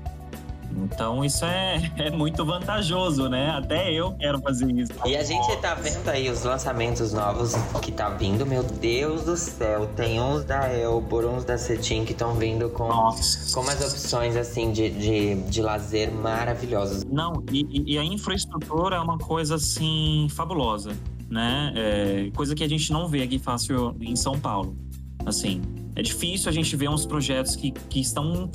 Então 0.77 1.23
isso 1.25 1.43
é, 1.45 1.91
é 1.97 2.11
muito 2.11 2.45
vantajoso, 2.45 3.27
né? 3.29 3.51
Até 3.51 3.91
eu 3.91 4.11
quero 4.13 4.39
fazer 4.39 4.71
isso. 4.71 4.91
E 5.05 5.15
a 5.15 5.23
gente 5.23 5.55
tá 5.57 5.73
vendo 5.75 6.07
aí 6.07 6.29
os 6.29 6.43
lançamentos 6.43 7.13
novos 7.13 7.55
que 7.81 7.91
tá 7.91 8.09
vindo, 8.09 8.45
meu 8.45 8.63
Deus 8.63 9.23
do 9.23 9.35
céu. 9.35 9.87
Tem 9.95 10.21
uns 10.21 10.43
da 10.43 10.73
Elbor, 10.73 11.25
uns 11.25 11.43
da 11.43 11.57
Cetim 11.57 12.05
que 12.05 12.11
estão 12.11 12.35
vindo 12.35 12.69
com, 12.69 12.87
com 12.87 13.61
umas 13.61 13.81
opções 13.81 14.35
assim 14.35 14.71
de, 14.71 14.89
de, 14.89 15.35
de 15.35 15.61
lazer 15.61 16.11
maravilhosas. 16.11 17.03
Não, 17.03 17.43
e, 17.51 17.93
e 17.93 17.97
a 17.97 18.03
infraestrutura 18.03 18.97
é 18.97 18.99
uma 18.99 19.17
coisa 19.17 19.55
assim 19.55 20.27
fabulosa, 20.29 20.95
né? 21.29 21.73
É, 21.75 22.31
coisa 22.35 22.55
que 22.55 22.63
a 22.63 22.67
gente 22.67 22.91
não 22.91 23.07
vê 23.07 23.23
aqui 23.23 23.39
fácil 23.39 23.95
em 23.99 24.15
São 24.15 24.39
Paulo. 24.39 24.77
Assim, 25.25 25.61
é 25.95 26.01
difícil 26.01 26.49
a 26.49 26.53
gente 26.53 26.75
ver 26.75 26.89
uns 26.89 27.05
projetos 27.05 27.55
que, 27.55 27.71
que 27.71 27.99
estão 27.99 28.49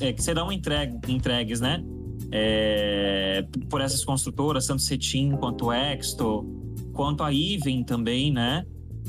é, 0.00 0.12
que 0.12 0.22
serão 0.22 0.50
entregue, 0.50 0.98
entregues, 1.12 1.60
né? 1.60 1.84
É, 2.32 3.46
por 3.68 3.80
essas 3.80 4.04
construtoras, 4.04 4.66
tanto 4.66 4.82
Cetim 4.82 5.32
quanto 5.36 5.70
Exto, 5.70 6.44
quanto 6.92 7.22
a 7.22 7.32
Iven 7.32 7.84
também, 7.84 8.32
né? 8.32 8.64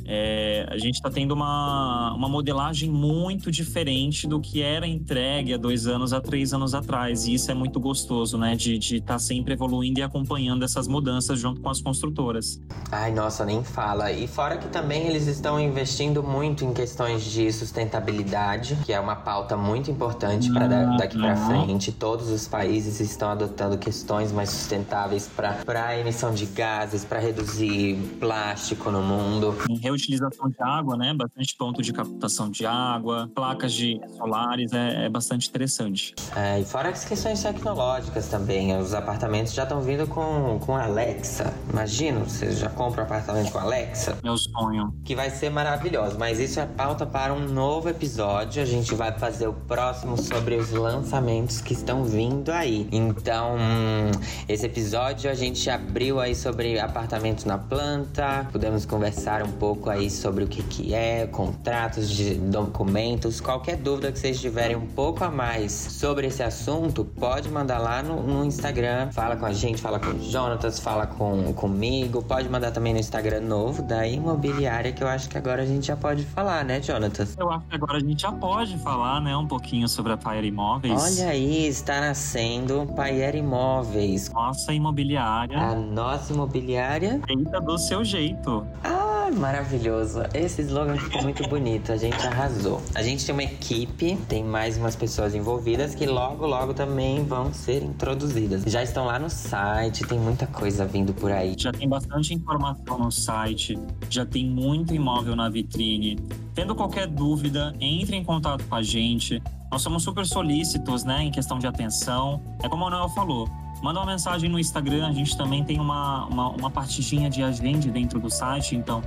É, 0.10 0.66
a 0.70 0.78
gente 0.78 0.96
está 0.96 1.10
tendo 1.10 1.34
uma, 1.34 2.14
uma 2.14 2.30
modelagem 2.30 2.90
muito 2.90 3.52
diferente 3.52 4.26
do 4.26 4.40
que 4.40 4.62
era 4.62 4.88
entregue 4.88 5.54
há 5.54 5.58
dois 5.58 5.86
anos, 5.86 6.14
há 6.14 6.22
três 6.22 6.54
anos 6.54 6.74
atrás. 6.74 7.28
E 7.28 7.34
isso 7.34 7.52
é 7.52 7.54
muito 7.54 7.78
gostoso, 7.78 8.38
né? 8.38 8.56
De 8.56 8.78
estar 8.78 9.06
tá 9.06 9.20
sempre 9.20 9.54
evoluindo 9.54 10.00
e 10.00 10.04
acompanhando 10.04 10.64
essas 10.64 10.88
mudanças 10.88 11.38
junto 11.38 11.60
com 11.60 11.70
as 11.70 11.82
construtoras. 11.82 12.62
Ai, 12.90 13.12
nossa, 13.12 13.44
nem 13.44 13.62
fala. 13.66 14.10
E 14.10 14.28
fora 14.28 14.58
que 14.58 14.70
também 14.70 15.08
eles 15.08 15.28
estão 15.28 15.60
investindo 15.60 16.24
muito 16.24 16.64
em 16.64 16.74
questões 16.74 17.26
de 17.26 17.52
sustentabilidade, 17.52 18.78
que 18.86 18.94
é 18.94 19.00
uma 19.00 19.16
pauta 19.16 19.58
muito 19.58 19.92
importante 19.92 20.50
para 20.50 20.68
daqui 20.96 21.18
para 21.18 21.36
frente. 21.36 21.92
Todos 21.92 22.30
os 22.30 22.48
países 22.48 23.02
estão 23.02 23.32
adotando 23.32 23.78
questões 23.78 24.32
mais 24.32 24.52
sustentáveis 24.52 25.28
para 25.28 25.88
a 25.88 26.00
emissão 26.00 26.34
de 26.34 26.46
gases, 26.46 27.04
para 27.04 27.20
reduzir 27.20 27.98
plástico 28.22 28.90
no 28.90 29.02
mundo 29.02 29.54
utilização 29.98 30.50
de 30.50 30.62
água, 30.62 30.98
né? 30.98 31.14
Bastante 31.14 31.56
ponto 31.58 31.82
de 31.82 31.94
captação 31.94 32.50
de 32.50 32.66
água, 32.66 33.30
placas 33.34 33.74
de 33.74 34.00
solares, 34.18 34.72
é, 34.74 35.06
é 35.06 35.10
bastante 35.10 35.50
interessante. 35.50 36.16
É, 36.36 36.60
e 36.60 36.66
fora 36.66 36.90
as 36.90 37.06
questões 37.06 37.42
tecnológicas 37.42 38.28
também, 38.28 38.78
os 38.78 38.94
apartamentos 38.94 39.54
já 39.54 39.64
estão 39.64 39.82
vindo 39.82 40.08
com, 40.08 40.60
com 40.60 40.76
Alexa. 40.76 41.54
Imagina, 41.70 42.20
você 42.20 42.52
já 42.52 42.70
compra 42.70 43.02
um 43.02 43.06
apartamento 43.06 43.52
com 43.52 43.60
Alexa. 43.60 44.18
Meu 44.24 44.38
sonho. 44.38 44.94
Que 45.04 45.16
vai 45.16 45.30
ser 45.30 45.50
maravilhoso, 45.50 46.18
mas 46.18 46.40
isso 46.40 46.60
é 46.60 46.66
pauta 46.66 47.06
para 47.06 47.34
um 47.34 47.48
novo 47.48 47.90
episódio. 47.90 48.62
A 48.62 48.66
gente 48.66 48.94
vai 48.96 49.12
fazer 49.18 49.48
o 49.48 49.54
próximo 49.54 50.18
sobre 50.18 50.56
os 50.56 50.72
lançamentos 50.72 51.62
que 51.62 51.74
estão 51.74 52.04
vindo 52.04 52.52
aí. 52.52 52.88
Então, 52.92 53.56
hum, 53.56 54.12
esse 54.48 54.66
episódio 54.66 55.30
a 55.30 55.34
gente 55.34 55.70
abriu 55.70 56.20
aí 56.20 56.36
sobre 56.36 56.80
apartamentos 56.80 57.46
na 57.46 57.58
planta, 57.58 58.48
pudemos 58.52 58.86
conversar 58.86 59.44
um 59.44 59.52
pouco 59.52 59.87
pouco 59.88 59.90
aí 59.90 60.10
sobre 60.10 60.44
o 60.44 60.48
que, 60.48 60.62
que 60.64 60.94
é, 60.94 61.26
contratos 61.28 62.10
de 62.10 62.36
documentos. 62.36 63.40
Qualquer 63.40 63.78
dúvida 63.78 64.12
que 64.12 64.20
vocês 64.20 64.40
tiverem 64.40 64.76
um 64.76 64.86
pouco 64.86 65.24
a 65.24 65.32
mais 65.32 65.72
sobre 65.72 66.28
esse 66.28 66.44
assunto, 66.44 67.06
pode 67.06 67.50
mandar 67.50 67.80
lá 67.80 68.04
no, 68.04 68.22
no 68.22 68.46
Instagram. 68.46 69.10
Fala 69.12 69.36
com 69.36 69.46
a 69.46 69.54
gente, 69.54 69.82
fala 69.82 70.00
com 70.00 70.08
o 70.08 70.22
Jonatas, 70.22 70.80
fala 70.80 71.08
com, 71.08 71.54
comigo. 71.54 72.22
Pode 72.22 72.50
mandar 72.50 72.72
também 72.72 72.94
no 72.94 73.00
Instagram 73.00 73.42
novo 73.42 73.82
da 73.82 74.06
imobiliária, 74.08 74.92
que 74.92 75.04
eu 75.04 75.08
acho 75.08 75.30
que 75.30 75.38
agora 75.38 75.64
a 75.64 75.66
gente 75.66 75.88
já 75.88 75.96
pode 75.96 76.24
falar, 76.24 76.66
né, 76.66 76.82
Jonatas? 76.82 77.36
Eu 77.38 77.50
acho 77.52 77.66
que 77.68 77.76
agora 77.76 77.98
a 77.98 78.02
gente 78.02 78.22
já 78.22 78.32
pode 78.32 78.78
falar, 78.80 79.22
né, 79.22 79.36
um 79.36 79.48
pouquinho 79.48 79.88
sobre 79.88 80.12
a 80.14 80.18
Paier 80.18 80.46
Imóveis. 80.46 81.20
Olha 81.20 81.30
aí, 81.30 81.68
está 81.68 82.02
nascendo 82.02 82.86
Paier 82.96 83.36
Imóveis. 83.36 84.30
Nossa 84.32 84.74
imobiliária. 84.74 85.58
A 85.58 85.76
nossa 85.76 86.34
imobiliária. 86.34 87.22
Feita 87.26 87.62
do 87.62 87.78
seu 87.78 88.04
jeito. 88.04 88.66
Ah, 88.84 89.07
maravilhoso. 89.32 90.22
Esse 90.34 90.62
slogan 90.62 90.98
ficou 90.98 91.22
muito 91.22 91.48
bonito, 91.48 91.92
a 91.92 91.98
gente 91.98 92.16
arrasou. 92.26 92.82
A 92.96 93.02
gente 93.02 93.26
tem 93.26 93.34
uma 93.34 93.44
equipe, 93.44 94.16
tem 94.28 94.44
mais 94.44 94.78
umas 94.78 94.96
pessoas 94.96 95.36
envolvidas 95.36 95.96
que 95.96 96.06
logo, 96.06 96.46
logo 96.46 96.74
também 96.74 97.24
vão 97.24 97.54
ser 97.54 97.84
introduzidas. 97.84 98.64
Já 98.64 98.84
estão 98.84 99.06
lá 99.06 99.20
no 99.20 99.30
site, 99.30 100.06
tem 100.06 100.20
muita 100.20 100.48
coisa 100.48 100.86
vindo 100.86 101.14
por 101.14 101.32
aí. 101.32 101.56
Já 101.58 101.72
tem 101.72 101.88
bastante 101.88 102.34
informação 102.34 103.00
no 103.00 103.12
site, 103.12 103.78
já 104.10 104.26
tem 104.26 104.46
muito 104.46 104.94
imóvel 104.94 105.36
na 105.36 105.50
vitrine. 105.50 106.20
Tendo 106.54 106.76
qualquer 106.76 107.08
dúvida, 107.08 107.74
entre 107.80 108.16
em 108.16 108.24
contato 108.24 108.64
com 108.66 108.76
a 108.76 108.84
gente. 108.84 109.42
Nós 109.72 109.82
somos 109.82 110.04
super 110.04 110.26
solícitos, 110.26 111.04
né, 111.04 111.24
em 111.24 111.32
questão 111.32 111.60
de 111.60 111.68
atenção. 111.68 112.42
É 112.64 112.70
como 112.70 112.86
o 112.86 112.90
Noel 112.90 113.10
falou, 113.10 113.50
manda 113.82 114.00
uma 114.00 114.06
mensagem 114.06 114.50
no 114.50 114.60
Instagram. 114.60 115.08
A 115.08 115.12
gente 115.12 115.38
também 115.38 115.64
tem 115.64 115.80
uma, 115.80 116.26
uma, 116.26 116.50
uma 116.50 116.72
partezinha 116.72 117.30
de 117.30 117.44
agenda 117.44 117.88
dentro 117.90 118.20
do 118.20 118.30
site, 118.30 118.76
então 118.76 119.02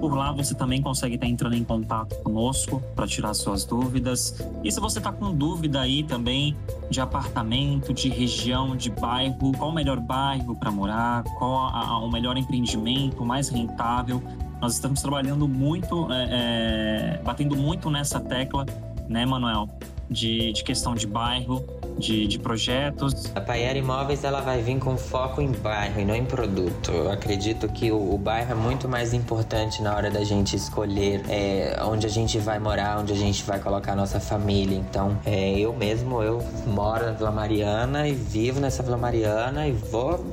por 0.00 0.14
lá 0.14 0.32
você 0.32 0.54
também 0.54 0.82
consegue 0.82 1.14
estar 1.14 1.26
entrando 1.26 1.54
em 1.54 1.64
contato 1.64 2.16
conosco 2.22 2.82
para 2.94 3.06
tirar 3.06 3.34
suas 3.34 3.64
dúvidas. 3.64 4.42
E 4.62 4.70
se 4.70 4.80
você 4.80 4.98
está 4.98 5.12
com 5.12 5.32
dúvida 5.32 5.80
aí 5.80 6.02
também 6.02 6.56
de 6.90 7.00
apartamento, 7.00 7.92
de 7.92 8.08
região, 8.08 8.76
de 8.76 8.90
bairro, 8.90 9.52
qual 9.56 9.70
o 9.70 9.72
melhor 9.72 10.00
bairro 10.00 10.54
para 10.56 10.70
morar, 10.70 11.24
qual 11.38 11.68
a, 11.68 11.86
a, 11.86 11.98
o 11.98 12.10
melhor 12.10 12.36
empreendimento, 12.36 13.24
mais 13.24 13.48
rentável, 13.48 14.22
nós 14.60 14.74
estamos 14.74 15.00
trabalhando 15.00 15.46
muito, 15.46 16.10
é, 16.12 16.28
é, 16.30 17.22
batendo 17.22 17.56
muito 17.56 17.90
nessa 17.90 18.20
tecla, 18.20 18.66
né, 19.08 19.24
Manuel? 19.26 19.68
De, 20.10 20.52
de 20.52 20.62
questão 20.62 20.94
de 20.94 21.06
bairro, 21.06 21.64
de, 21.98 22.26
de 22.26 22.38
projetos. 22.38 23.32
A 23.34 23.40
Paiera 23.40 23.78
Imóveis 23.78 24.24
ela 24.24 24.40
vai 24.40 24.60
vir 24.60 24.78
com 24.78 24.96
foco 24.96 25.40
em 25.40 25.52
bairro 25.52 26.00
e 26.00 26.04
não 26.04 26.14
em 26.14 26.24
produto. 26.24 26.90
Eu 26.90 27.10
acredito 27.10 27.68
que 27.68 27.90
o, 27.90 28.14
o 28.14 28.18
bairro 28.18 28.52
é 28.52 28.54
muito 28.54 28.88
mais 28.88 29.12
importante 29.14 29.82
na 29.82 29.94
hora 29.94 30.10
da 30.10 30.24
gente 30.24 30.56
escolher 30.56 31.22
é, 31.28 31.78
onde 31.82 32.06
a 32.06 32.10
gente 32.10 32.38
vai 32.38 32.58
morar, 32.58 32.98
onde 32.98 33.12
a 33.12 33.16
gente 33.16 33.42
vai 33.44 33.58
colocar 33.58 33.92
a 33.92 33.96
nossa 33.96 34.20
família. 34.20 34.76
Então, 34.76 35.16
é, 35.24 35.58
eu 35.58 35.72
mesmo, 35.72 36.22
eu 36.22 36.44
moro 36.66 37.06
na 37.06 37.12
Vila 37.12 37.30
Mariana 37.30 38.08
e 38.08 38.14
vivo 38.14 38.60
nessa 38.60 38.82
Vila 38.82 38.96
Mariana 38.96 39.66
e 39.66 39.72
vou, 39.72 40.24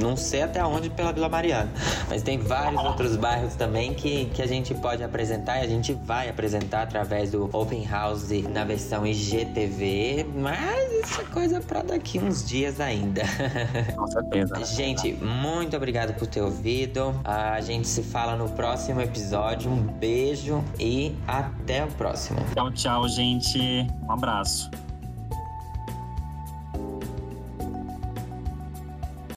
não 0.00 0.16
sei 0.16 0.42
até 0.42 0.64
onde 0.64 0.90
pela 0.90 1.12
Vila 1.12 1.28
Mariana. 1.28 1.70
Mas 2.08 2.22
tem 2.22 2.38
vários 2.38 2.82
outros 2.82 3.16
bairros 3.16 3.54
também 3.54 3.94
que, 3.94 4.26
que 4.26 4.42
a 4.42 4.46
gente 4.46 4.74
pode 4.74 5.02
apresentar 5.02 5.58
e 5.58 5.64
a 5.64 5.68
gente 5.68 5.92
vai 5.92 6.28
apresentar 6.28 6.82
através 6.82 7.30
do 7.30 7.48
Open 7.52 7.86
House 7.86 8.30
na 8.50 8.64
versão 8.64 9.06
IGTV. 9.14 10.26
Mas 10.34 10.92
isso 11.04 11.20
é 11.20 11.24
coisa 11.24 11.60
para 11.60 11.82
daqui 11.82 12.18
uns 12.18 12.46
dias 12.46 12.80
ainda. 12.80 13.22
Com 13.96 14.06
certeza. 14.06 14.64
Gente, 14.64 15.12
muito 15.12 15.76
obrigado 15.76 16.14
por 16.14 16.26
ter 16.26 16.42
ouvido. 16.42 17.18
A 17.24 17.60
gente 17.60 17.86
se 17.86 18.02
fala 18.02 18.36
no 18.36 18.48
próximo 18.50 19.00
episódio. 19.00 19.70
Um 19.70 19.82
beijo 19.82 20.62
e 20.78 21.14
até 21.26 21.84
o 21.84 21.88
próximo. 21.88 22.40
Tchau, 22.54 22.72
tchau, 22.72 23.08
gente. 23.08 23.86
Um 24.02 24.12
abraço. 24.12 24.70